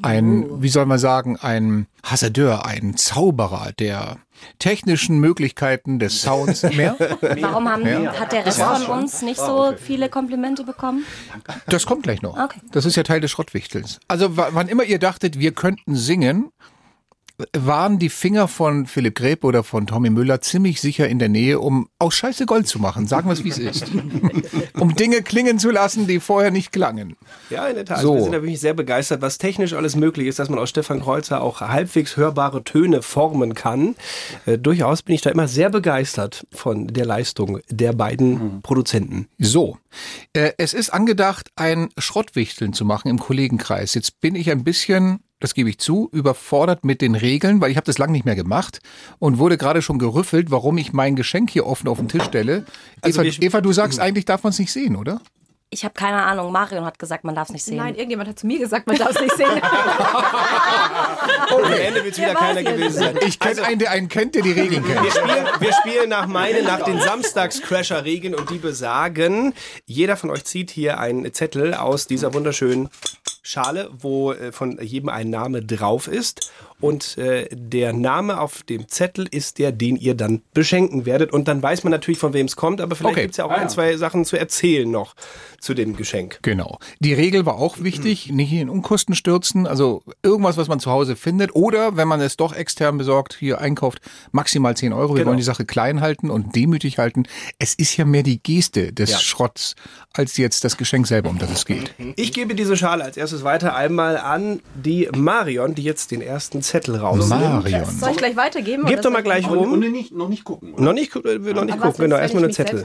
[0.03, 4.17] Ein, wie soll man sagen, ein Hasardeur, ein Zauberer der
[4.59, 6.97] technischen Möglichkeiten des Sounds mehr.
[7.41, 8.15] Warum haben, Ja.
[8.19, 9.77] hat der Rest von uns nicht Ah, so okay.
[9.79, 11.05] viele Komplimente bekommen?
[11.67, 12.39] Das kommt gleich noch.
[12.39, 12.61] Okay.
[12.73, 14.01] Das ist ja Teil des Schrottwichtels.
[14.09, 16.51] Also wa- wann immer ihr dachtet, wir könnten singen,
[17.57, 21.61] waren die Finger von Philipp Greb oder von Tommy Müller ziemlich sicher in der Nähe,
[21.61, 23.07] um aus Scheiße Gold zu machen.
[23.07, 23.91] Sagen wir es, wie es ist.
[24.79, 27.17] um Dinge klingen zu lassen, die vorher nicht klangen.
[27.51, 28.01] Ja, in der Tat.
[28.01, 28.15] So.
[28.15, 31.01] Wir sind da wirklich sehr begeistert, was technisch alles möglich ist, dass man aus Stefan
[31.01, 33.97] Kreuzer auch halbwegs hörbare Töne formen kann.
[34.47, 39.29] Äh, durchaus bin ich da immer sehr begeistert von der Leistung der beiden Produzenten.
[39.39, 39.79] So,
[40.33, 43.95] äh, es ist angedacht, ein Schrottwichteln zu machen im Kollegenkreis.
[43.95, 47.77] Jetzt bin ich ein bisschen, das gebe ich zu, überfordert mit den Regeln, weil ich
[47.77, 48.81] habe das lange nicht mehr gemacht
[49.19, 52.65] und wurde gerade schon gerüffelt, warum ich mein Geschenk hier offen auf den Tisch stelle.
[53.01, 55.21] Also Eva, Eva, du sagst, eigentlich darf man es nicht sehen, oder?
[55.73, 56.51] Ich habe keine Ahnung.
[56.51, 57.77] Marion hat gesagt, man darf es nicht sehen.
[57.77, 59.47] Nein, irgendjemand hat zu mir gesagt, man darf es nicht sehen.
[61.57, 63.17] Und am Ende wird es wieder keiner gewesen sein.
[63.25, 65.05] Ich kenne einen, der einen kennt, der die Regeln kennt.
[65.05, 69.55] Wir spielen, wir spielen nach meinen, nach den Samstags-Crasher-Regeln und die besagen,
[69.87, 72.89] jeder von euch zieht hier einen Zettel aus dieser wunderschönen
[73.43, 76.53] Schale, wo äh, von jedem ein Name drauf ist.
[76.81, 81.33] Und äh, der Name auf dem Zettel ist der, den ihr dann beschenken werdet.
[81.33, 83.23] Und dann weiß man natürlich, von wem es kommt, aber vielleicht Okay.
[83.23, 85.15] gibt's ja auch Ah, ein, zwei Sachen zu erzählen noch
[85.61, 86.39] zu dem Geschenk.
[86.43, 86.79] Genau.
[87.01, 91.17] Die Regel war auch wichtig, nicht in Unkosten stürzen, also irgendwas, was man zu Hause
[91.17, 94.01] findet oder wenn man es doch extern besorgt, hier einkauft,
[94.33, 95.15] maximal 10 Euro.
[95.15, 95.29] Wir Genau.
[95.31, 97.25] wollen die Sache klein halten und demütig halten.
[97.59, 99.19] Es ist ja mehr die Geste des Ja.
[99.19, 99.75] Schrotts
[100.15, 101.95] als jetzt das Geschenk selber, um das es geht.
[102.17, 106.63] Ich gebe diese Schale als erstes weiter einmal an die Marion, die jetzt den ersten
[106.71, 107.29] Zettel rausnimmt.
[107.65, 107.85] Marion.
[107.85, 108.85] Soll ich gleich weitergeben?
[108.87, 109.79] Gib oder doch mal gleich rum.
[109.79, 110.75] nicht, noch nicht gucken.
[110.79, 112.85] Noch nicht, äh, noch nicht Aber was gucken, genau, ist, erstmal nur Zettel.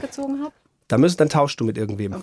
[0.88, 2.14] Da müsst, dann tauschst du mit irgendwem.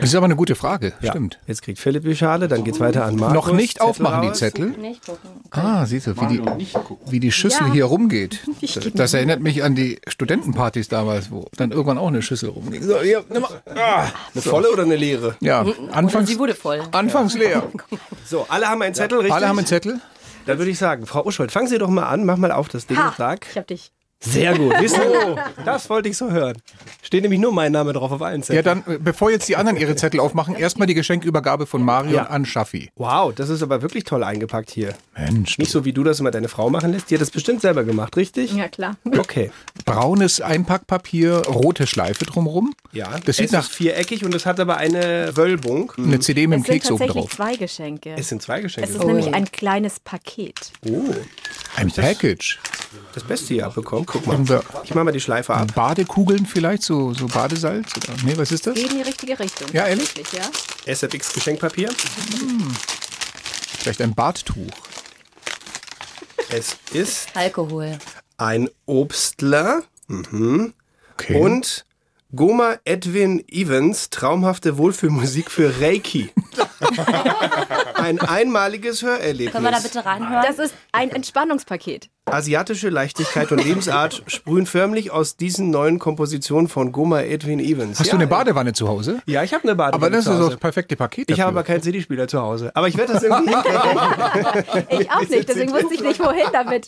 [0.00, 1.10] Das ist aber eine gute Frage, Ja.
[1.12, 1.38] stimmt.
[1.46, 3.34] Jetzt kriegt Philipp die Schale, dann geht's weiter an Markus.
[3.34, 4.32] Noch nicht Zettel aufmachen raus.
[4.32, 4.66] die Zettel.
[4.70, 5.30] Nicht gucken.
[5.50, 6.42] Ah, siehst du, wie die,
[7.06, 7.72] wie die Schüssel Ja.
[7.72, 8.40] hier rumgeht.
[8.60, 12.82] Das, das erinnert mich an die Studentenpartys damals, wo dann irgendwann auch eine Schüssel rumging.
[12.82, 13.50] So, hier, nimm mal.
[13.66, 15.36] Ah, Eine volle oder eine leere?
[15.40, 16.80] Ja, anfangs, Sie wurde voll.
[16.92, 17.62] anfangs leer.
[18.24, 19.34] So, alle haben einen Zettel, richtig?
[19.34, 20.00] Alle haben einen Zettel.
[20.46, 22.86] Dann würde ich sagen, Frau Uschold, fangen Sie doch mal an, mach mal auf das
[22.86, 23.46] Ding Ha, und sag.
[23.50, 23.92] ich hab dich.
[24.24, 24.72] Sehr gut.
[24.80, 26.56] Wisst ihr, das wollte ich so hören.
[27.02, 28.56] Steht nämlich nur mein Name drauf auf allen Zetteln.
[28.56, 32.14] Ja, dann, äh, bevor jetzt die anderen ihre Zettel aufmachen, erstmal die Geschenkübergabe von Marion
[32.14, 32.22] Ja.
[32.26, 32.90] an Schaffi.
[32.96, 34.94] Wow, das ist aber wirklich toll eingepackt hier.
[35.18, 37.10] Mensch, Nicht so wie du das immer deine Frau machen lässt.
[37.10, 38.52] Die hat das bestimmt selber gemacht, richtig?
[38.54, 38.96] Ja, klar.
[39.18, 39.50] Okay.
[39.84, 42.72] braunes Einpackpapier, rote Schleife drumrum.
[42.92, 45.92] Ja, Das sieht es nach ist viereckig und es hat aber eine Wölbung.
[45.98, 47.36] eine CD mit dem Es sind Keks oben tatsächlich drauf.
[47.36, 48.14] zwei Geschenke.
[48.16, 48.88] Es sind zwei Geschenke.
[48.88, 50.72] Es ist nämlich ein kleines Paket.
[50.88, 51.02] Oh,
[51.76, 52.58] Ein Package.
[53.14, 54.06] das Beste hier abbekommen.
[54.12, 54.36] Guck mal.
[54.36, 54.50] Und
[54.84, 55.74] Ich mache mal die Schleife ab.
[55.74, 57.96] Badekugeln vielleicht, so, so Badesalz?
[57.96, 58.14] Oder?
[58.24, 58.74] Nee, was ist das?
[58.74, 59.68] Geht in die richtige Richtung.
[59.72, 60.12] Ja, ehrlich?
[60.32, 60.50] Ja?
[60.92, 61.88] SFX Geschenkpapier.
[63.78, 64.68] Vielleicht ein Badtuch.
[66.50, 67.98] Es ist Alkohol.
[68.36, 69.82] ein Obstler.
[70.08, 70.74] Mhm.
[71.14, 71.40] Okay.
[71.40, 71.86] Und
[72.34, 76.30] Goma Edwin Evans, traumhafte Wohlfühlmusik für Reiki.
[77.94, 79.52] ein einmaliges Hörerlebnis.
[79.52, 80.44] Können wir da bitte reinhören?
[80.46, 82.08] Das ist ein Entspannungspaket.
[82.24, 87.98] Asiatische Leichtigkeit und Lebensart sprühen förmlich aus diesen neuen Kompositionen von Goma Edwin Evans.
[87.98, 89.20] Hast ja, du eine Badewanne zu Hause?
[89.26, 90.50] Ja, ich habe eine Badewanne Aber das zu ist Hause.
[90.50, 91.30] das perfekte Paket.
[91.30, 91.58] Ich habe dafür.
[91.58, 92.70] aber keinen CD-Spieler zu Hause.
[92.74, 95.00] Aber ich werde das irgendwie hinkriegen.
[95.00, 96.86] Ich auch nicht, deswegen wusste ich nicht, wohin damit.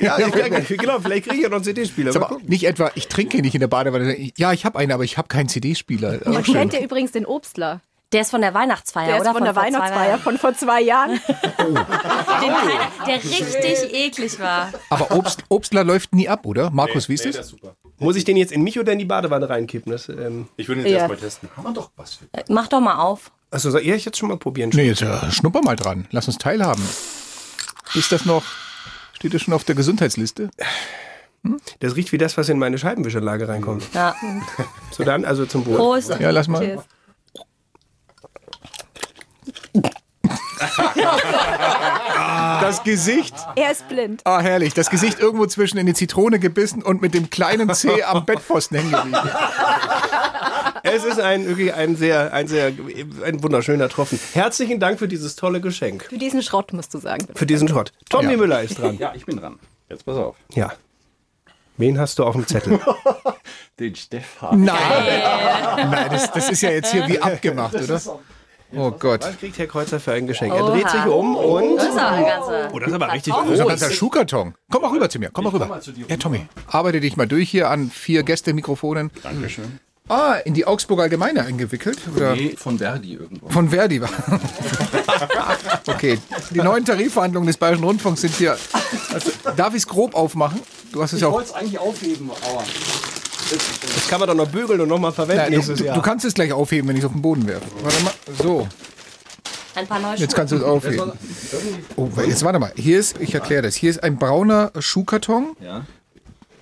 [0.00, 2.38] ja, ich, genau, vielleicht kriege ich ja noch einen CD-Spieler.
[2.44, 4.16] Nicht etwa, ich trinke nicht in der Badewanne.
[4.36, 6.20] Ja, ich habe einen, aber ich habe keinen CD-Spieler.
[6.42, 6.54] Schön.
[6.54, 7.80] kennt ihr übrigens den Obstler?
[8.16, 9.32] Der ist von der Weihnachtsfeier, Der ist oder?
[9.34, 10.20] von der vor zwei Weihnachtsfeier Jahren.
[10.20, 11.10] von vor zwei Jahren.
[11.58, 14.70] Den keiner, der richtig eklig war.
[14.88, 16.70] Aber Obst, Obstler läuft nie ab, oder?
[16.70, 17.36] Markus, wie ist nee, das?
[17.36, 17.76] das ist super.
[17.98, 19.92] Muss ich den jetzt in mich oder in die Badewanne reinkippen?
[19.92, 20.98] Das, ähm, Ich würde ihn jetzt Ja.
[21.00, 21.50] erstmal testen.
[21.58, 22.24] Haben wir doch was für.
[22.32, 23.30] Äh, Mach doch mal auf.
[23.50, 24.70] achso, soll ich jetzt schon mal probieren?
[24.72, 26.06] Nee, jetzt äh, schnupper mal dran.
[26.10, 26.82] Lass uns teilhaben.
[27.94, 28.44] Ist das noch,
[29.12, 30.48] steht das schon auf der Gesundheitsliste?
[31.80, 33.84] Das riecht wie das, was in meine Scheibenwischanlage reinkommt.
[33.92, 34.14] Ja.
[34.90, 35.76] So dann, also zum Wohl.
[35.76, 36.16] Prost.
[36.18, 36.60] Ja, lass mal.
[36.64, 36.82] Cheers.
[42.60, 43.34] Das Gesicht.
[43.54, 44.22] Er ist blind.
[44.24, 44.74] Ah, herrlich.
[44.74, 48.78] Das Gesicht irgendwo zwischen in die Zitrone gebissen und mit dem kleinen C am Bettpfosten
[48.78, 49.18] hängen geblieben.
[50.82, 52.72] Es ist ein, wirklich ein sehr, ein sehr,
[53.24, 54.18] ein wunderschöner Tropfen.
[54.32, 56.06] Herzlichen Dank für dieses tolle Geschenk.
[56.08, 57.26] Für diesen Schrott musst du sagen.
[57.34, 57.92] Für diesen Schrott.
[58.08, 58.36] Tommy Ja.
[58.38, 58.96] Müller ist dran.
[58.98, 59.58] Ja, ich bin dran.
[59.88, 60.36] Jetzt pass auf.
[60.54, 60.72] Ja.
[61.76, 62.80] Wen hast du auf dem Zettel?
[63.78, 64.64] Den Stefan.
[64.64, 64.76] Nein,
[65.76, 68.00] Nein das, das ist ja jetzt hier wie abgemacht, oder?
[68.76, 69.22] Oh Gott.
[69.24, 70.52] Was kriegt Herr Kreuzer für ein Geschenk?
[70.54, 71.76] Er dreht sich um und.
[71.76, 73.50] Das ist aber ein ganzer Oh, das ist aber richtig Karton.
[73.50, 73.80] Das ist ein groß.
[73.80, 74.54] ganzer Schuhkarton.
[74.70, 75.30] Komm mal rüber zu mir.
[75.32, 75.80] Komm mal rüber.
[76.08, 79.10] Ja, Tommy, arbeite dich mal durch hier an vier Gästemikrofonen.
[79.22, 79.80] Dankeschön.
[80.08, 81.98] Ah, in die Augsburger Allgemeine eingewickelt?
[82.14, 82.36] Oder?
[82.36, 83.48] Nee, von Verdi irgendwo.
[83.48, 84.00] Von Verdi.
[85.88, 86.18] okay,
[86.50, 88.56] die neuen Tarifverhandlungen des Bayerischen Rundfunks sind hier.
[89.12, 90.60] Also, darf ich es grob aufmachen?
[90.92, 91.32] Du hast es Ich ja auch.
[91.32, 92.62] wollte es eigentlich aufheben, aber.
[93.50, 95.94] Das kann man doch noch bügeln und nochmal verwenden Nein, du, nächstes du, Jahr.
[95.94, 97.66] du kannst es gleich aufheben, wenn ich es auf den Boden werfe.
[97.82, 98.12] Warte mal.
[98.42, 98.66] So,
[99.74, 101.12] Ein paar neue jetzt kannst du es aufheben.
[101.96, 102.72] Oh, jetzt warte mal.
[102.76, 103.74] Hier ist, ich erkläre das.
[103.74, 105.56] Hier ist ein brauner Schuhkarton.
[105.62, 105.84] Ja.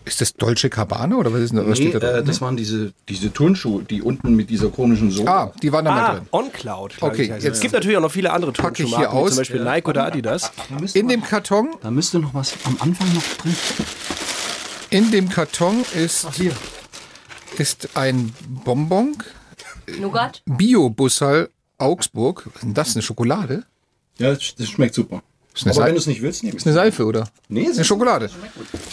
[0.07, 1.67] Ist das Dolce Cabana oder was ist denn da?
[1.67, 5.11] Was Nee, steht da äh, das waren diese, diese Turnschuhe, die unten mit dieser komischen
[5.11, 5.31] Sohle.
[5.31, 6.27] Ah, die waren da mal Ah, drin.
[6.31, 6.97] OnCloud.
[7.01, 7.53] Okay, ich, jetzt- es.
[7.55, 9.31] Es gibt natürlich auch noch viele andere Packe ich Turnschuhmarken, hier aus.
[9.31, 9.73] zum Beispiel Ja.
[9.73, 10.53] Nike oder Adidas.
[10.93, 13.57] In dem Karton, Da müsste noch was am Anfang noch drin.
[14.95, 16.53] In dem Karton ist, hier.
[17.59, 18.33] ist ein
[18.65, 19.17] Bonbon.
[19.99, 20.41] Nougat?
[20.47, 22.45] Bio-Bussal Augsburg.
[22.47, 22.95] Was ist denn das?
[22.95, 23.65] Eine Schokolade?
[24.19, 25.25] Ja, das, das schmeckt super.
[25.53, 25.87] Ist eine Aber Seife?
[25.89, 27.29] wenn du es nicht willst, nimm Ist eine Seife, oder?
[27.49, 28.31] Nee, Eine Schokolade.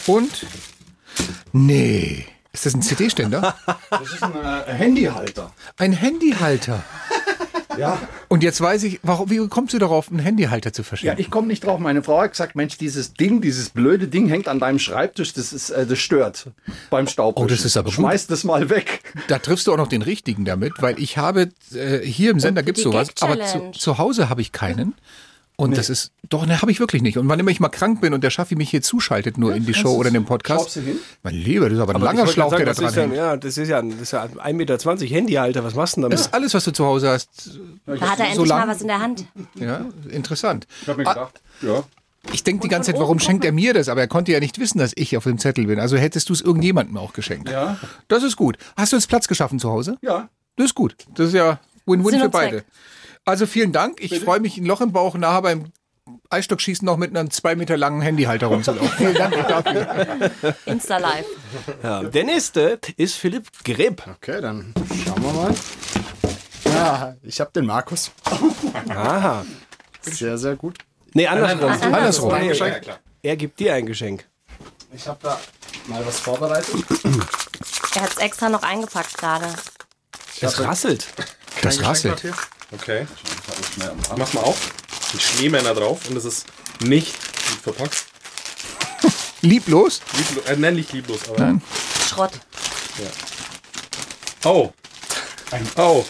[0.08, 0.48] Und?
[1.54, 2.26] Nee.
[2.52, 3.56] Ist das ein CD-Ständer?
[3.92, 5.54] Das ist ein äh, Handyhalter.
[5.78, 6.84] Ein Handyhalter.
[7.78, 8.00] Ja.
[8.28, 11.20] Und jetzt weiß ich, warum, wie kommst du darauf, einen Handyhalter zu Ja, verschenken?
[11.22, 11.80] ich komme nicht drauf.
[11.80, 15.54] Meine Frau hat gesagt, Mensch, dieses Ding, dieses blöde Ding hängt an deinem Schreibtisch, das
[15.54, 16.48] ist, äh, das stört
[16.90, 17.46] beim Staubwischen.
[17.46, 17.94] Oh, das ist aber gut.
[17.96, 19.02] Schmeiß das mal weg.
[19.28, 22.64] Da triffst du auch noch den richtigen damit, weil ich habe, äh, hier im Sender
[22.64, 24.94] gibt es sowas, aber zu, zu Hause habe ich keinen.
[25.62, 27.18] Und das ist, doch, ne, habe ich wirklich nicht.
[27.18, 29.66] Und wann immer ich mal krank bin und der Schaffi mich hier zuschaltet, nur in
[29.66, 30.62] die Show oder in den Podcast.
[30.62, 30.98] Schraubst du hin?
[31.24, 32.96] Mein Lieber, das ist aber ein Aber langer Schlauch, gerade der da sagen, dran das
[32.96, 33.16] ist hängt.
[33.16, 35.64] ja, ja, das ist ja, ein- das ist ja 1,20 Meter Handyhalter.
[35.64, 36.28] Was machst du denn Das damit?
[36.30, 37.30] ist alles, was du zu Hause hast.
[37.86, 38.60] Da hat er endlich so lang.
[38.62, 39.26] mal was in der Hand.
[39.56, 40.66] Ja, interessant.
[40.82, 41.84] Ich habe mir Ah, gedacht, ja.
[42.34, 43.88] Ich denke die ganze Zeit, warum schenkt er mir das?
[43.90, 45.80] Aber er konnte ja nicht wissen, dass ich auf dem Zettel bin.
[45.80, 47.50] Also hättest du es irgendjemandem auch geschenkt.
[47.50, 47.78] Ja.
[48.08, 48.58] Das ist gut.
[48.78, 49.98] Hast du jetzt Platz geschaffen zu Hause?
[50.02, 50.30] Ja.
[50.56, 50.96] Das ist gut.
[51.16, 52.64] Das ist ja Win-Win für und Zweck.
[53.26, 54.02] Also vielen Dank.
[54.02, 55.72] Ich freue mich ein Loch im Bauch nachher beim
[56.30, 58.90] Eisstockschießen noch mit einem zwei Meter langen Handyhalter rumzulaufen.
[58.98, 60.56] vielen Dank dafür.
[60.66, 61.26] Insta live.
[61.84, 62.04] Ja.
[62.04, 64.04] Der nächste ist Philipp Greb.
[64.08, 64.74] Okay, dann
[65.06, 65.56] schauen wir mal.
[66.66, 68.12] Ja, ich habe den Markus.
[68.90, 69.46] Aha.
[70.02, 70.80] Sehr, sehr gut.
[71.14, 71.70] Nee, andersrum.
[71.70, 71.94] Andersrum.
[71.94, 72.34] Andersrum.
[72.34, 73.00] Er, Geschenk.
[73.22, 74.28] er gibt dir ein Geschenk.
[74.94, 75.40] Ich habe da
[75.88, 76.74] mal was vorbereitet.
[77.96, 79.48] Er hat es extra noch eingepackt gerade.
[80.40, 81.08] Das rasselt.
[81.62, 82.24] Das rasselt.
[82.72, 83.06] Okay.
[84.18, 84.72] Mach mal auf.
[85.14, 86.46] Ein Schneemänner drauf und es ist
[86.80, 87.14] nicht
[87.50, 88.06] gut verpackt.
[89.42, 90.02] Lieblos?
[90.18, 91.40] Lieblo äh, nein, nicht lieblos, aber.
[91.40, 91.62] Nein.
[92.08, 92.32] Schrott.
[92.98, 94.50] Ja.
[94.50, 94.72] Oh.
[95.76, 96.06] Oh.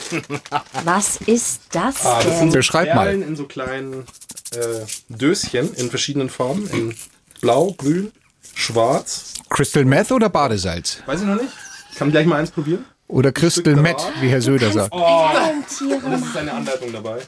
[0.84, 2.38] Was ist das Ah, das denn?
[2.38, 3.12] sind so Beschreib mal.
[3.20, 4.06] In so kleinen
[4.54, 6.70] äh, Döschen in verschiedenen Formen.
[6.70, 6.96] In
[7.42, 8.12] blau, grün,
[8.54, 9.34] schwarz.
[9.50, 10.98] Crystal Meth oder Badesalz?
[11.08, 11.52] Weiß ich noch nicht.
[11.92, 12.86] Ich kann gleich mal eins probieren.
[13.12, 14.12] Oder Crystal Draht.
[14.22, 14.94] wie Herr Söder sagt.
[14.94, 15.26] Oh.
[15.70, 17.20] Es ist eine Anleitung dabei.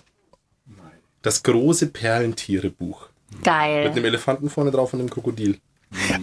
[1.22, 3.08] Das große Perlentiere-Buch.
[3.34, 3.90] Mit Geil.
[3.90, 5.60] einem Elefanten vorne drauf und einem Krokodil.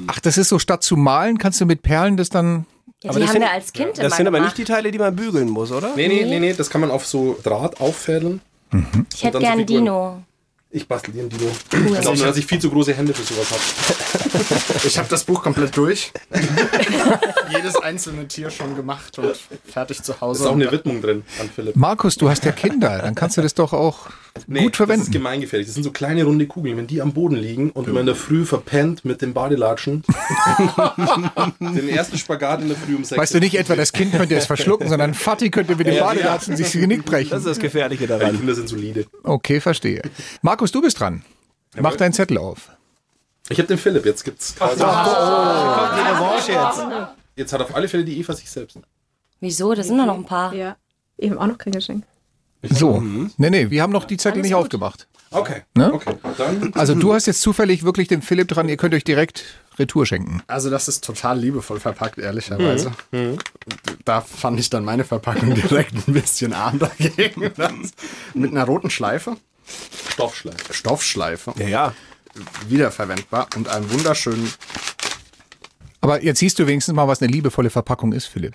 [0.07, 2.67] Ach, das ist so, statt zu malen, kannst du mit Perlen das dann.
[3.03, 4.57] Ja, Aber die das haben sind- wir als Kind immer Das sind aber gemacht.
[4.57, 5.95] nicht die Teile, die man bügeln muss, oder?
[5.97, 8.41] Nee, nee, nee, nee, das kann man auf so Draht auffädeln.
[9.15, 9.85] Ich hätte gern so Figuren.
[9.85, 10.23] Dino.
[10.73, 11.51] Ich bastel dir ein Dino.
[11.51, 13.61] Ich glaube nur, dass ich viel zu große Hände für sowas habe.
[14.87, 16.13] Ich habe das Buch komplett durch.
[17.51, 20.45] Jedes einzelne Tier schon gemacht und fertig zu Da Hause.
[20.45, 21.77] ist auch eine Widmung drin an Philipp.
[21.77, 24.09] Markus, du hast ja Kinder, dann kannst du das doch auch
[24.47, 25.11] Nee, gut Das ist verwenden.
[25.11, 25.67] gemeingefährlich.
[25.67, 26.77] Das sind so kleine runde Kugeln.
[26.77, 30.03] Wenn die am Boden liegen und man in der Früh verpennt mit dem Badelatschen,
[31.61, 33.21] den ersten Spagat in der Früh um sechs.
[33.21, 36.05] Weißt du nicht etwa, das Kind könnte es verschlucken, sondern Fatih könnte mit dem Ja,
[36.05, 37.31] Badelatschen sich das Genick brechen.
[37.31, 38.37] Das ist das Gefährliche Ja, die daran.
[38.37, 39.07] Kinder sind solide.
[39.25, 40.03] Okay, verstehe.
[40.43, 41.23] Markus, du bist dran.
[41.79, 42.71] Mach deinen Zettel auf.
[43.49, 44.81] Ich habe den Philipp, jetzt gibt's quasi.
[44.81, 46.83] Kommt die Revanche jetzt.
[47.37, 48.79] Jetzt hat auf alle Fälle die Eva sich selbst.
[49.41, 49.75] Wieso?
[49.75, 50.53] Da sind doch noch ein paar.
[50.55, 50.77] Ja.
[51.17, 52.05] Ich habe auch noch kein Geschenk.
[52.63, 53.03] So.
[53.37, 55.07] Nee, nee, wir haben noch die Zettel nicht aufgemacht.
[55.31, 55.63] Okay.
[55.75, 55.93] Ne?
[55.93, 56.15] Okay.
[56.37, 56.75] Dann.
[56.75, 59.45] Also du hast jetzt zufällig wirklich den Philipp dran, ihr könnt euch direkt
[59.79, 60.43] Retour schenken.
[60.49, 62.93] Also das ist total liebevoll verpackt, ehrlicherweise.
[64.05, 67.41] Da fand ich dann meine Verpackung direkt ein bisschen arm dagegen.
[68.35, 69.37] Mit einer roten Schleife.
[70.11, 70.75] Stoffschleife.
[70.75, 71.55] Stoffschleife.
[71.57, 71.95] Ja, ja.
[72.69, 74.53] Wiederverwendbar und einem wunderschönen
[76.01, 78.55] Aber jetzt siehst du wenigstens mal, was eine liebevolle Verpackung ist, Philipp.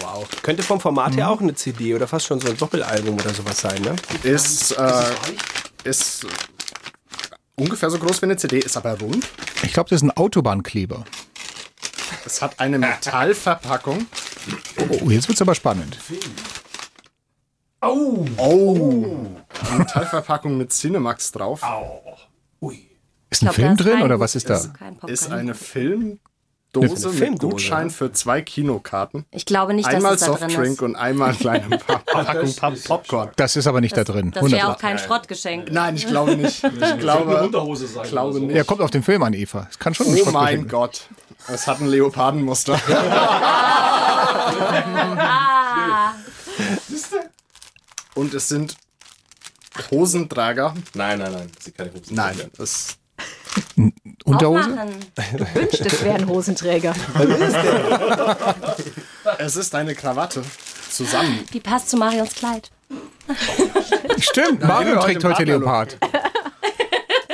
[0.00, 0.26] Wow.
[0.42, 3.58] Könnte vom Format her auch eine CD oder fast schon so ein Doppelalbum oder sowas
[3.60, 3.96] sein, ne?
[4.22, 5.02] Ist, äh,
[5.84, 6.26] ist
[7.54, 9.26] ungefähr so groß wie eine CD, ist aber rund.
[9.62, 11.04] Ich glaube, das ist ein Autobahnkleber.
[12.24, 14.06] Es hat eine Metallverpackung.
[14.88, 15.98] Oh, jetzt wird's aber spannend.
[17.82, 18.24] Oh.
[18.36, 19.26] Oh.
[19.68, 21.62] Eine Metallverpackung mit Cinemax drauf.
[23.30, 24.60] Ist ein Film drin oder was ist da?
[25.06, 26.20] Ist eine Film
[26.80, 29.24] Dose mit Filmdose, Gutschein für zwei Kinokarten.
[29.30, 30.82] Ich glaube nicht, dass Einmal es da drin Softdrink ist.
[30.82, 33.30] und einmal kleine Pa- Packung Pop Popcorn.
[33.36, 34.30] Das ist aber nicht da drin.
[34.32, 34.80] Das wäre auch 100%.
[34.80, 35.70] kein Schrottgeschenk.
[35.72, 36.62] Nein, ich glaube nicht.
[36.96, 38.06] Ich glaube, Unterhose sein.
[38.08, 38.54] glaube nicht.
[38.56, 39.66] Ja, kommt auf den Film an, Eva.
[39.70, 40.68] Es kann schon ein Oh mein.
[40.68, 41.08] Gott.
[41.48, 42.78] Es hat ein Leopardenmuster.
[45.18, 46.14] Ah.
[48.14, 48.76] Und es sind
[49.90, 50.74] Hosenträger.
[50.94, 51.50] Nein, nein, nein.
[51.54, 52.14] Das sind keine Hosen.
[52.14, 52.96] Nein, das
[54.24, 54.70] Unterhose?
[54.70, 55.06] Aufmachen.
[55.54, 56.94] Wünscht, es wären Hosenträger.
[59.38, 60.42] es ist eine Krawatte.
[60.90, 61.40] Zusammen.
[61.52, 62.70] Die passt zu Marions Kleid.
[64.18, 65.98] Stimmt, Mario trägt heute Leopard.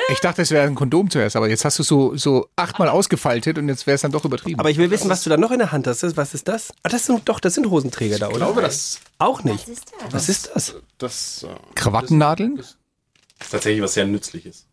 [0.09, 3.57] Ich dachte, es wäre ein Kondom zuerst, aber jetzt hast du so, so achtmal ausgefaltet
[3.57, 4.61] und jetzt wäre es dann doch übertrieben.
[4.61, 6.03] Aber ich will wissen, was du da noch in der Hand hast.
[6.17, 6.73] Was ist das?
[6.83, 8.45] Ah, das sind doch, das sind Hosenträger da, Ich oder?
[8.47, 9.67] glaube, das, Auch nicht.
[9.67, 10.13] Was ist das?
[10.13, 10.75] Was ist das?
[10.99, 12.57] das äh, Krawattennadeln?
[12.57, 14.67] Das ist tatsächlich was sehr Nützliches.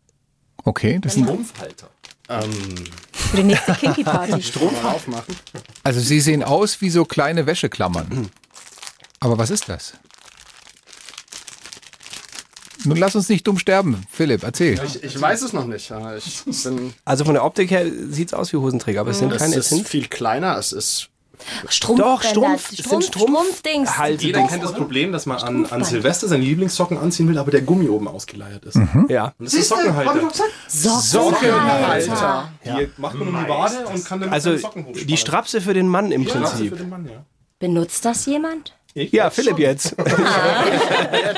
[0.64, 1.88] Okay, das sind, Strumpfhalter.
[2.28, 4.42] ähm, Für die nächste Kinky-Party.
[4.42, 5.34] Strom aufmachen.
[5.82, 8.30] also sie sehen aus wie so kleine Wäscheklammern.
[9.20, 9.94] Aber was ist das?
[12.84, 14.06] Nun lass uns nicht dumm sterben.
[14.10, 14.80] Philipp, erzähl.
[14.86, 15.92] Ich, ich weiß es noch nicht.
[16.24, 19.36] Ich bin, Also von der Optik her sieht es aus wie Hosenträger, aber es sind
[19.36, 19.54] keine.
[19.54, 20.56] Es ist sind viel kleiner.
[20.56, 21.09] Es ist
[21.68, 22.14] Strumpfbänder.
[22.16, 23.98] Doch, Strumpf- Strumpf, Strumpf- Strumpfdings.
[23.98, 27.50] Halt, Jeder kennt das Problem, dass man an, an Silvester seine Lieblingssocken anziehen will, aber
[27.50, 28.78] der Gummi oben ausgeleiert ist.
[29.08, 29.32] Ja.
[29.38, 30.28] Und das ist Sockenhalter.
[30.68, 32.48] Sockenhalter.
[32.64, 35.06] Die macht man um die Wade und kann damit Also Socken hochspannen.
[35.06, 36.76] die Strapse für den Mann im Prinzip.
[37.58, 38.74] Benutzt das jemand?
[38.94, 39.60] Ich Ja, Philipp schon.
[39.60, 39.94] jetzt.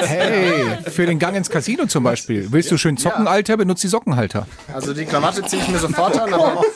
[0.04, 2.48] Hey, für den Gang ins Casino zum Beispiel.
[2.50, 3.56] Willst du schön zocken, Alter?
[3.56, 4.46] Benutzt die Sockenhalter.
[4.72, 6.62] Also die Krawatte ziehe ich mir sofort an, aber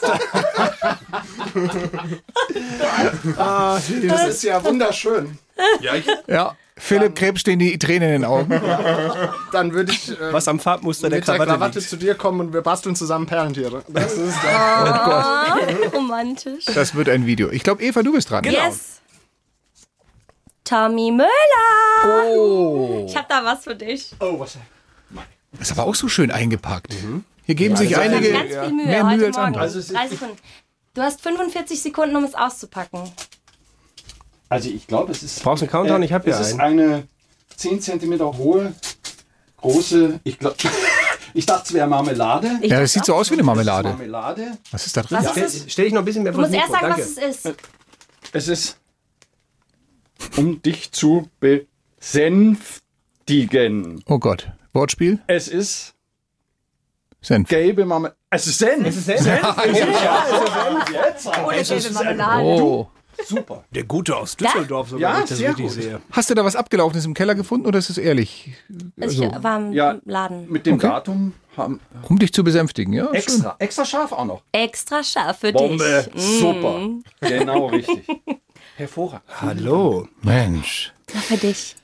[3.37, 5.37] Ah, das ist ja wunderschön.
[5.81, 6.55] Ja, ich, Ja.
[6.79, 8.51] Philipp Krebs stehen die Tränen in den Augen.
[9.51, 12.39] Dann würde ich äh, Was am Farbmuster der mit der Krawatte, Krawatte zu dir kommen
[12.39, 13.83] und wir basteln zusammen Perlentiere.
[13.87, 15.57] Das ist dann Ah,
[15.91, 16.65] romantisch.
[16.65, 17.49] Das wird ein Video.
[17.49, 18.43] Ich glaube, Eva, du bist dran.
[18.43, 19.01] Yes.
[20.67, 22.33] Tommy Müller.
[22.35, 23.05] Oh.
[23.07, 24.11] Ich hab da was für dich.
[24.19, 24.57] oh, was?
[25.59, 26.93] Ist aber auch so schön eingepackt.
[27.45, 29.61] Hier geben sich Ich hab einige ganz viel Mühe mehr Mühe als andere.
[29.63, 30.37] Also es ist- 30 Sekunden.
[30.93, 33.11] Du hast 45 Sekunden, um es auszupacken.
[34.49, 35.43] Also ich glaube, es ist...
[35.43, 36.03] Brauchst du einen Countdown?
[36.03, 36.79] Ich hab ja Es ist einen.
[36.79, 37.07] eine
[37.55, 38.73] 10 cm hohe,
[39.57, 40.19] große...
[40.23, 40.55] Ich glaube...
[41.33, 42.49] Ich dachte, es wäre Marmelade.
[42.63, 43.89] Ja, das sieht so aus wie eine Das Marmelade.
[43.89, 44.57] Marmelade.
[44.71, 45.19] Was ist da drin?
[45.21, 47.01] Was Stell, stell dich noch ein bisschen mehr Du vor musst das erst sagen, Danke.
[47.01, 47.55] was es ist.
[48.31, 48.77] Es ist...
[50.37, 54.03] Um dich zu besänftigen.
[54.07, 54.49] Oh Gott.
[54.73, 55.19] Wortspiel?
[55.27, 55.93] Es ist
[57.21, 57.47] Senf.
[57.49, 58.15] gelbe Marmelade.
[58.29, 58.85] Es ist Senf.
[58.87, 59.25] Es ist Senf.
[59.25, 59.37] Jetzt.
[61.27, 62.43] Ohne gelbe Marmelade.
[62.43, 62.87] Oh.
[63.25, 63.63] Super.
[63.71, 65.73] Der Gute aus Düsseldorf, so Ja, ich das sehr richtig gut.
[65.73, 65.99] sehe.
[66.11, 68.53] Hast du da was Abgelaufenes im Keller gefunden oder ist es ehrlich?
[68.69, 69.97] Ich Also, war im Ja.
[70.05, 70.47] Laden.
[70.51, 70.85] Mit dem Okay.
[70.87, 73.09] Datum haben um dich zu besänftigen, ja?
[73.11, 74.43] extra, extra scharf auch noch.
[74.51, 76.05] Extra scharf für Bombe.
[76.13, 76.13] dich.
[76.13, 76.19] Mm.
[76.39, 76.79] Super.
[77.21, 78.07] Genau richtig.
[78.77, 79.23] Hervorragend.
[79.41, 80.07] Hallo.
[80.21, 80.93] Mensch.
[81.11, 81.75] Ja, für dich.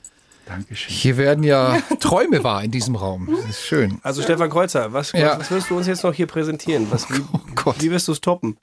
[0.46, 0.94] Dankeschön.
[0.94, 3.28] Hier werden ja Träume wahr in diesem Raum.
[3.34, 3.98] Das ist schön.
[4.04, 5.36] Also Stefan Kreuzer, was, Ja.
[5.40, 6.86] was wirst du uns jetzt noch hier präsentieren?
[6.92, 7.20] Was, wie,
[7.56, 7.74] Gott.
[7.80, 8.56] wie wirst du es toppen?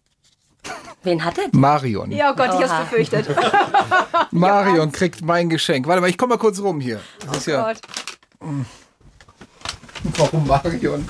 [1.03, 1.49] Wen hat er?
[1.51, 2.09] Marion.
[2.11, 3.27] Ja, oh Gott, ich hab's befürchtet.
[4.31, 5.85] Marion kriegt mein Geschenk.
[5.87, 7.01] Warte mal, ich komme mal kurz rum hier.
[7.27, 7.65] Das ist ja.
[7.65, 7.81] Gott.
[10.17, 11.05] Warum Marion?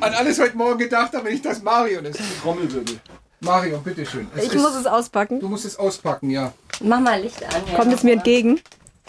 [0.00, 2.20] an alles heute Morgen gedacht, aber nicht, dass Marion ist.
[2.42, 3.00] Trommelwirbel.
[3.40, 4.26] Marion, bitteschön.
[4.36, 5.40] Es Ich ist- muss es auspacken.
[5.40, 6.52] Du musst es auspacken, ja.
[6.80, 7.62] Mach mal Licht an.
[7.70, 7.76] ja.
[7.78, 8.60] Kommt es mir entgegen?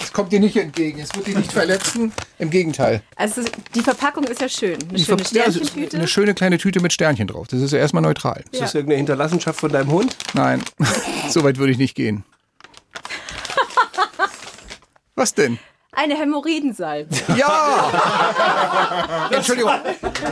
[0.02, 1.00] Es kommt dir nicht entgegen.
[1.00, 2.14] Es wird dich nicht verletzen.
[2.38, 3.02] Im Gegenteil.
[3.18, 3.42] Also
[3.76, 4.76] die Verpackung ist ja schön.
[4.82, 5.98] Eine Die schöne ja, ist Sternchentüte.
[5.98, 7.48] Eine schöne kleine Tüte mit Sternchen drauf.
[7.50, 8.46] Das ist ja erstmal neutral.
[8.52, 10.16] Ist das irgendeine Hinterlassenschaft von deinem Hund?
[10.34, 10.64] Nein,
[11.30, 12.24] so weit würde ich nicht gehen.
[15.16, 15.60] Was denn?
[15.92, 17.10] Eine Hämorrhoidensalbe.
[17.36, 17.92] Ja!
[19.32, 19.72] Entschuldigung.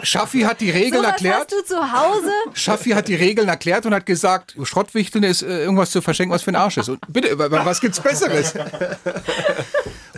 [0.03, 1.37] Schaffi hat die Regeln So was erklärt.
[1.39, 2.31] hast du zu Hause?
[2.53, 6.43] Schaffi hat die Regeln erklärt und hat gesagt, Schrottwichteln ist äh, irgendwas zu verschenken, was
[6.43, 6.89] für ein Arsch ist.
[6.89, 8.53] Und bitte, wa- wa- was gibt's Besseres?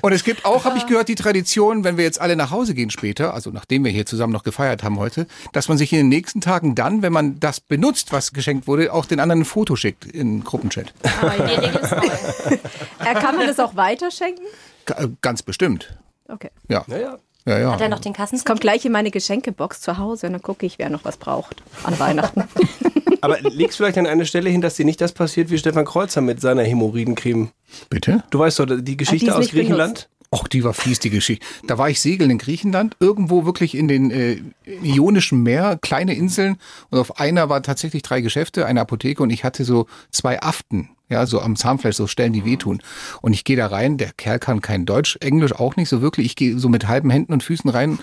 [0.01, 2.73] Und es gibt auch, habe ich gehört, die Tradition, wenn wir jetzt alle nach Hause
[2.73, 5.99] gehen später, also nachdem wir hier zusammen noch gefeiert haben heute, dass man sich in
[5.99, 9.45] den nächsten Tagen dann, wenn man das benutzt, was geschenkt wurde, auch den anderen ein
[9.45, 10.93] Foto schickt in Gruppenchat.
[11.21, 12.57] Aber die Regel ist neu.
[12.99, 14.45] Äh, kann man das auch weiterschenken?
[14.87, 15.97] Äh, Ganz bestimmt.
[16.27, 16.49] Okay.
[16.67, 16.83] Ja.
[16.87, 17.17] Ja, ja.
[17.45, 17.71] Ja, ja.
[17.71, 18.35] Hat er noch den Kassen?
[18.35, 21.17] Es kommt gleich in meine Geschenkebox zu Hause und dann gucke ich, wer noch was
[21.17, 22.43] braucht an Weihnachten.
[23.21, 26.21] Aber legst vielleicht an eine Stelle hin, dass dir nicht das passiert wie Stefan Kreuzer
[26.21, 27.49] mit seiner Hämorrhoidencreme?
[27.89, 28.23] Bitte?
[28.29, 30.09] Du weißt doch, die Geschichte ist aus Griechenland?
[30.31, 31.45] Och, die war fies, die Geschichte.
[31.65, 34.37] Da war ich segeln in Griechenland, irgendwo wirklich in den äh,
[34.83, 36.57] Ionischen Meer, kleine Inseln.
[36.91, 40.89] Und auf einer war tatsächlich drei Geschäfte, eine Apotheke und ich hatte so zwei Aften
[41.09, 42.81] Ja, so am Zahnfleisch, so Stellen, die wehtun.
[43.21, 46.27] Und ich gehe da rein, der Kerl kann kein Deutsch, Englisch auch nicht so wirklich.
[46.27, 47.99] Ich gehe so mit halben Händen und Füßen rein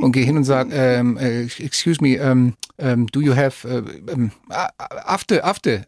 [0.00, 4.10] und gehe hin und sage, ähm, äh, excuse me, ähm, ähm, do you have, äh,
[4.10, 4.70] ähm, ah,
[5.04, 5.84] Afte, Afte,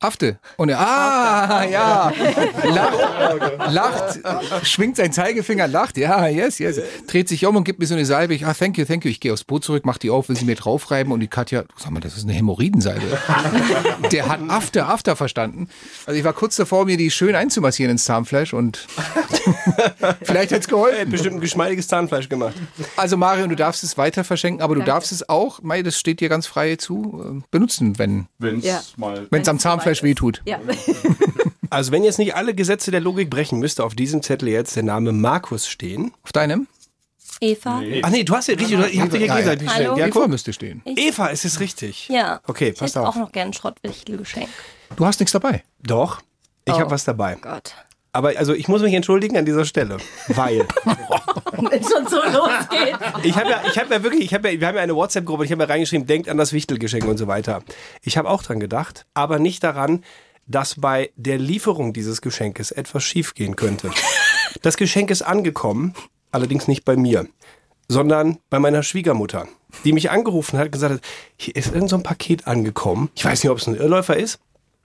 [0.00, 0.14] Afte.
[0.14, 0.38] Afte.
[0.56, 2.12] Und er, ah, ja,
[2.64, 7.86] lacht, lacht, schwingt seinen Zeigefinger, lacht, ja, yes, yes, dreht sich um und gibt mir
[7.86, 8.34] so eine Salbe.
[8.34, 9.10] Ich, ah, thank you, thank you.
[9.10, 11.64] Ich gehe aufs Boot zurück, mach die auf, will sie mir draufreiben und die Katja,
[11.76, 13.18] sag mal, das ist eine Hämorrhoidensalbe.
[14.12, 15.68] Der hat After, After verstanden.
[16.06, 18.86] Also ich war kurz davor, mir die schön einzumassieren ins Zahnfleisch und
[20.22, 21.10] vielleicht hätte es geholfen.
[21.10, 22.54] Bestimmt ein geschmeidiges Zahnfleisch gemacht.
[22.96, 26.20] Also Marion, du darfst es weiter verschenken, aber du darfst es auch, Mai, das steht
[26.20, 28.80] dir ganz frei zu, äh, benutzen, wenn Wenn's Ja.
[28.96, 29.26] mal.
[29.30, 30.42] es am Zahnfleisch wehtut.
[30.46, 30.58] Ja.
[31.70, 34.84] Also wenn jetzt nicht alle Gesetze der Logik brechen, müsste auf diesem Zettel jetzt der
[34.84, 36.12] Name Markus stehen.
[36.22, 36.68] Auf deinem?
[37.40, 37.82] Eva.
[38.02, 39.94] Ach nee, du hast ja richtig, ich hab dir ja gegenseitig Hallo?
[39.94, 39.98] gestellt.
[39.98, 40.82] Ja, Eva müsste stehen.
[40.84, 42.08] Eva, ist es richtig?
[42.10, 42.40] Ja.
[42.46, 44.48] Okay, Ich pass hätte auch noch gern ein Schrottwichtelgeschenk.
[44.94, 45.64] Du hast nichts dabei.
[45.82, 46.20] Doch,
[46.64, 46.78] ich Oh.
[46.78, 47.36] habe was dabei.
[47.40, 47.74] Gott.
[48.14, 49.96] Aber also ich muss mich entschuldigen an dieser Stelle,
[50.28, 50.60] weil
[51.70, 52.96] Wenn schon so losgeht.
[53.24, 55.44] ich habe ja, ich habe ja wirklich, ich habe ja, wir haben ja eine WhatsApp-Gruppe,
[55.44, 57.62] ich habe ja reingeschrieben, denkt an das Wichtelgeschenk und so weiter.
[58.02, 60.04] Ich habe auch dran gedacht, aber nicht daran,
[60.46, 63.90] dass bei der Lieferung dieses Geschenkes etwas schiefgehen könnte.
[64.62, 65.94] Das Geschenk ist angekommen,
[66.30, 67.26] allerdings nicht bei mir,
[67.88, 69.48] sondern bei meiner Schwiegermutter,
[69.84, 71.00] die mich angerufen hat und gesagt hat,
[71.36, 73.10] hier ist irgend so ein Paket angekommen.
[73.16, 74.38] Ich weiß nicht, ob es ein Irrläufer ist.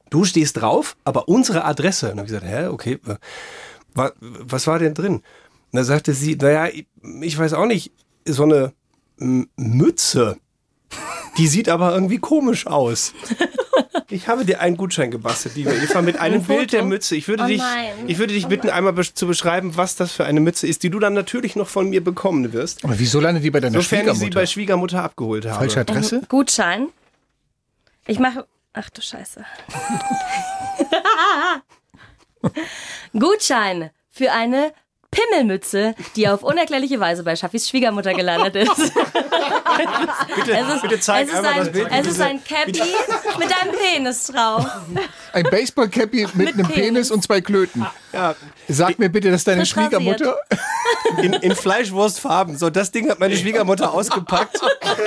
[0.10, 2.08] Du stehst drauf, aber unsere Adresse.
[2.12, 3.00] Und dann habe ich gesagt, hä, okay,
[3.94, 5.16] wa- was war denn drin?
[5.16, 5.24] Und
[5.72, 6.88] da sagte sie, naja, ich,
[7.22, 7.92] ich weiß auch nicht,
[8.26, 8.74] so eine
[9.18, 10.38] Mütze.
[11.38, 13.14] Die sieht aber irgendwie komisch aus.
[14.12, 16.84] Ich habe dir einen Gutschein gebastelt, liebe Eva, mit einem Ein Bild der?
[16.84, 17.16] Mütze.
[17.16, 17.62] Ich würde, Oh dich,
[18.08, 20.90] ich würde dich bitten, einmal besch- zu beschreiben, was das für eine Mütze ist, die
[20.90, 22.84] du dann natürlich noch von mir bekommen wirst.
[22.84, 24.40] Aber wieso landet die bei deiner Sofern ich sie Schwiegermutter?
[24.40, 25.60] bei Schwiegermutter abgeholt habe.
[25.60, 26.22] Falsche Adresse?
[26.28, 26.88] Gutschein.
[28.08, 28.48] Ich mache.
[28.82, 29.46] Ach du Scheiße.
[33.12, 34.74] Gutschein für eine
[35.12, 38.76] Pimmelmütze, die auf unerklärliche Weise bei Schaffis Schwiegermutter gelandet ist.
[40.36, 41.88] Bitte, es ist, bitte zeig es ist einmal ein, das Bild.
[41.92, 42.82] Es ist ein Cappy
[43.40, 44.66] mit einem Penis drauf.
[45.34, 46.76] Ein Baseball-Cappy mit, Mit einem Penis.
[46.86, 47.12] Penis.
[47.12, 47.86] und zwei Klöten.
[48.14, 48.36] Ja.
[48.68, 49.72] Sag mir bitte, dass deine Frisch.
[49.72, 50.38] Schwiegermutter.
[51.22, 52.58] In, in Fleischwurstfarben.
[52.58, 54.60] So, das Ding hat meine Schwiegermutter ausgepackt,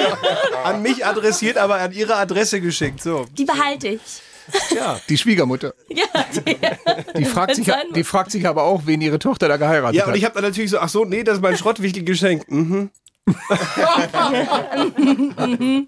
[0.64, 3.02] an mich adressiert, aber an ihre Adresse geschickt.
[3.02, 4.00] So, Die behalte ich.
[4.74, 4.98] Ja.
[5.08, 5.74] Die Schwiegermutter.
[5.88, 6.04] Ja,
[6.44, 6.56] die,
[7.18, 10.04] Die fragt, sich, Sein- die fragt sich aber auch, wen ihre Tochter da geheiratet Ja,
[10.04, 10.16] und hat.
[10.16, 12.50] ich habe dann natürlich so, ach so, nee, das ist mein Schrottwichtelgeschenk.
[12.50, 12.90] Mhm.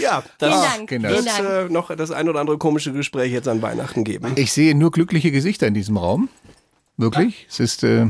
[0.00, 1.14] ja, das Vielen Dank.
[1.14, 4.32] Wird äh, noch das ein oder andere komische Gespräch jetzt an Weihnachten geben.
[4.36, 6.28] Ich sehe nur glückliche Gesichter in diesem Raum.
[6.96, 7.46] Wirklich.
[7.48, 8.06] Es ist äh,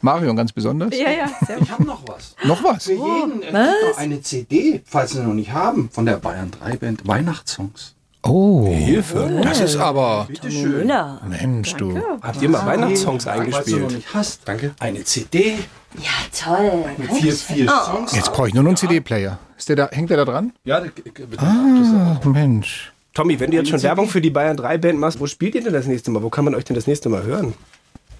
[0.00, 0.96] Marion ganz besonders.
[0.96, 1.30] Ja, ja.
[1.46, 2.36] Sehr Ich habe noch was.
[2.44, 2.84] Noch was?
[2.84, 6.76] Für jeden gibt noch eine CD, falls Sie noch nicht haben, von der Bayern 3
[6.76, 7.94] Band Weihnachtssongs.
[8.28, 9.40] Oh, Hilfe.
[9.42, 10.26] Das ist aber.
[10.28, 10.88] Bitte schön.
[10.88, 11.20] Ja.
[11.26, 11.98] Mensch, du.
[12.22, 14.02] Habt ihr mal Weihnachtssongs eingespielt?
[14.44, 14.74] Danke.
[14.80, 15.58] eine CD
[15.94, 16.84] ja, toll.
[16.98, 18.14] mit vier, vier Songs.
[18.14, 19.38] Jetzt brauche ich nur noch einen CD-Player.
[19.56, 20.52] Ist der da, hängt der da dran?
[20.64, 21.38] Ja, da- bitte.
[21.38, 22.92] Ah, Mensch.
[23.14, 25.62] Tommy, wenn du jetzt schon Werbung für die Bayern 3 Band machst, wo spielt ihr
[25.64, 26.22] denn das nächste Mal?
[26.22, 27.54] Wo kann man euch denn das nächste Mal hören?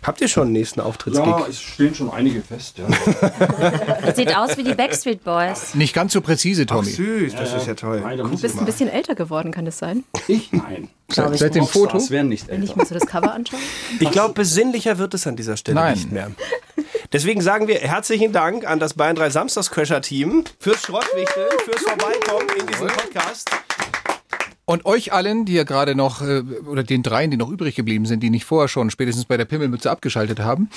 [0.03, 1.27] Habt ihr schon einen nächsten Auftrittsgig?
[1.27, 2.77] Ja, es stehen schon einige fest.
[2.79, 4.13] Ja.
[4.15, 5.75] Sieht aus wie die Backstreet Boys.
[5.75, 6.91] Nicht ganz so präzise, Tommy.
[6.91, 8.01] Süß, das ist ja toll.
[8.01, 8.65] Nein, Du bist ein mal.
[8.65, 10.05] bisschen älter geworden, kann das sein?
[10.29, 10.53] Ich?
[10.53, 10.89] Nein.
[11.11, 11.95] Seit, seit dem Foto?
[11.95, 12.83] Das wären nicht Wenn ich älter.
[12.83, 13.59] mir so das Cover anschaue?
[13.99, 15.95] Ich glaube, besinnlicher wird es an dieser Stelle Nein.
[15.95, 16.31] nicht mehr.
[17.15, 22.67] Deswegen sagen wir herzlichen Dank an das Bayern 3 Samstagscrasher-Team fürs Schrottwichteln, fürs Vorbeikommen in
[22.67, 23.49] diesem Podcast.
[24.69, 28.05] Und euch allen, die ja gerade noch, äh, oder den dreien, die noch übrig geblieben
[28.05, 30.69] sind, die nicht vorher schon spätestens bei der Pimmelmütze abgeschaltet haben,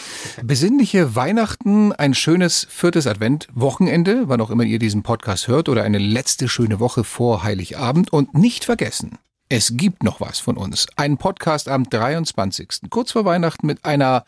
[0.41, 5.97] besinnliche Weihnachten, ein schönes viertes Advent-Wochenende, wann auch immer ihr diesen Podcast hört, oder eine
[5.97, 8.13] letzte schöne Woche vor Heiligabend.
[8.13, 9.17] Und nicht vergessen,
[9.49, 10.87] es gibt noch was von uns.
[10.95, 12.89] Einen Podcast am 23.
[12.89, 14.23] Kurz vor Weihnachten mit einer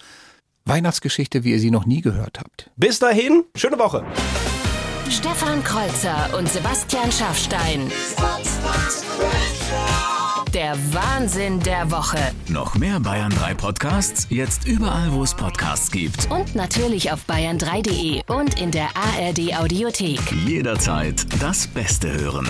[0.65, 2.69] Weihnachtsgeschichte, wie ihr sie noch nie gehört habt.
[2.75, 4.03] Bis dahin, schöne Woche.
[5.09, 7.91] Stefan Kreuzer und Sebastian Schaffstein.
[10.53, 12.19] Der Wahnsinn der Woche.
[12.47, 16.29] Noch mehr Bayern 3 Podcasts, jetzt überall, wo es Podcasts gibt.
[16.31, 20.19] Und natürlich auf bayern3.de und in der ARD Audiothek.
[20.45, 22.47] Jederzeit das Beste hören.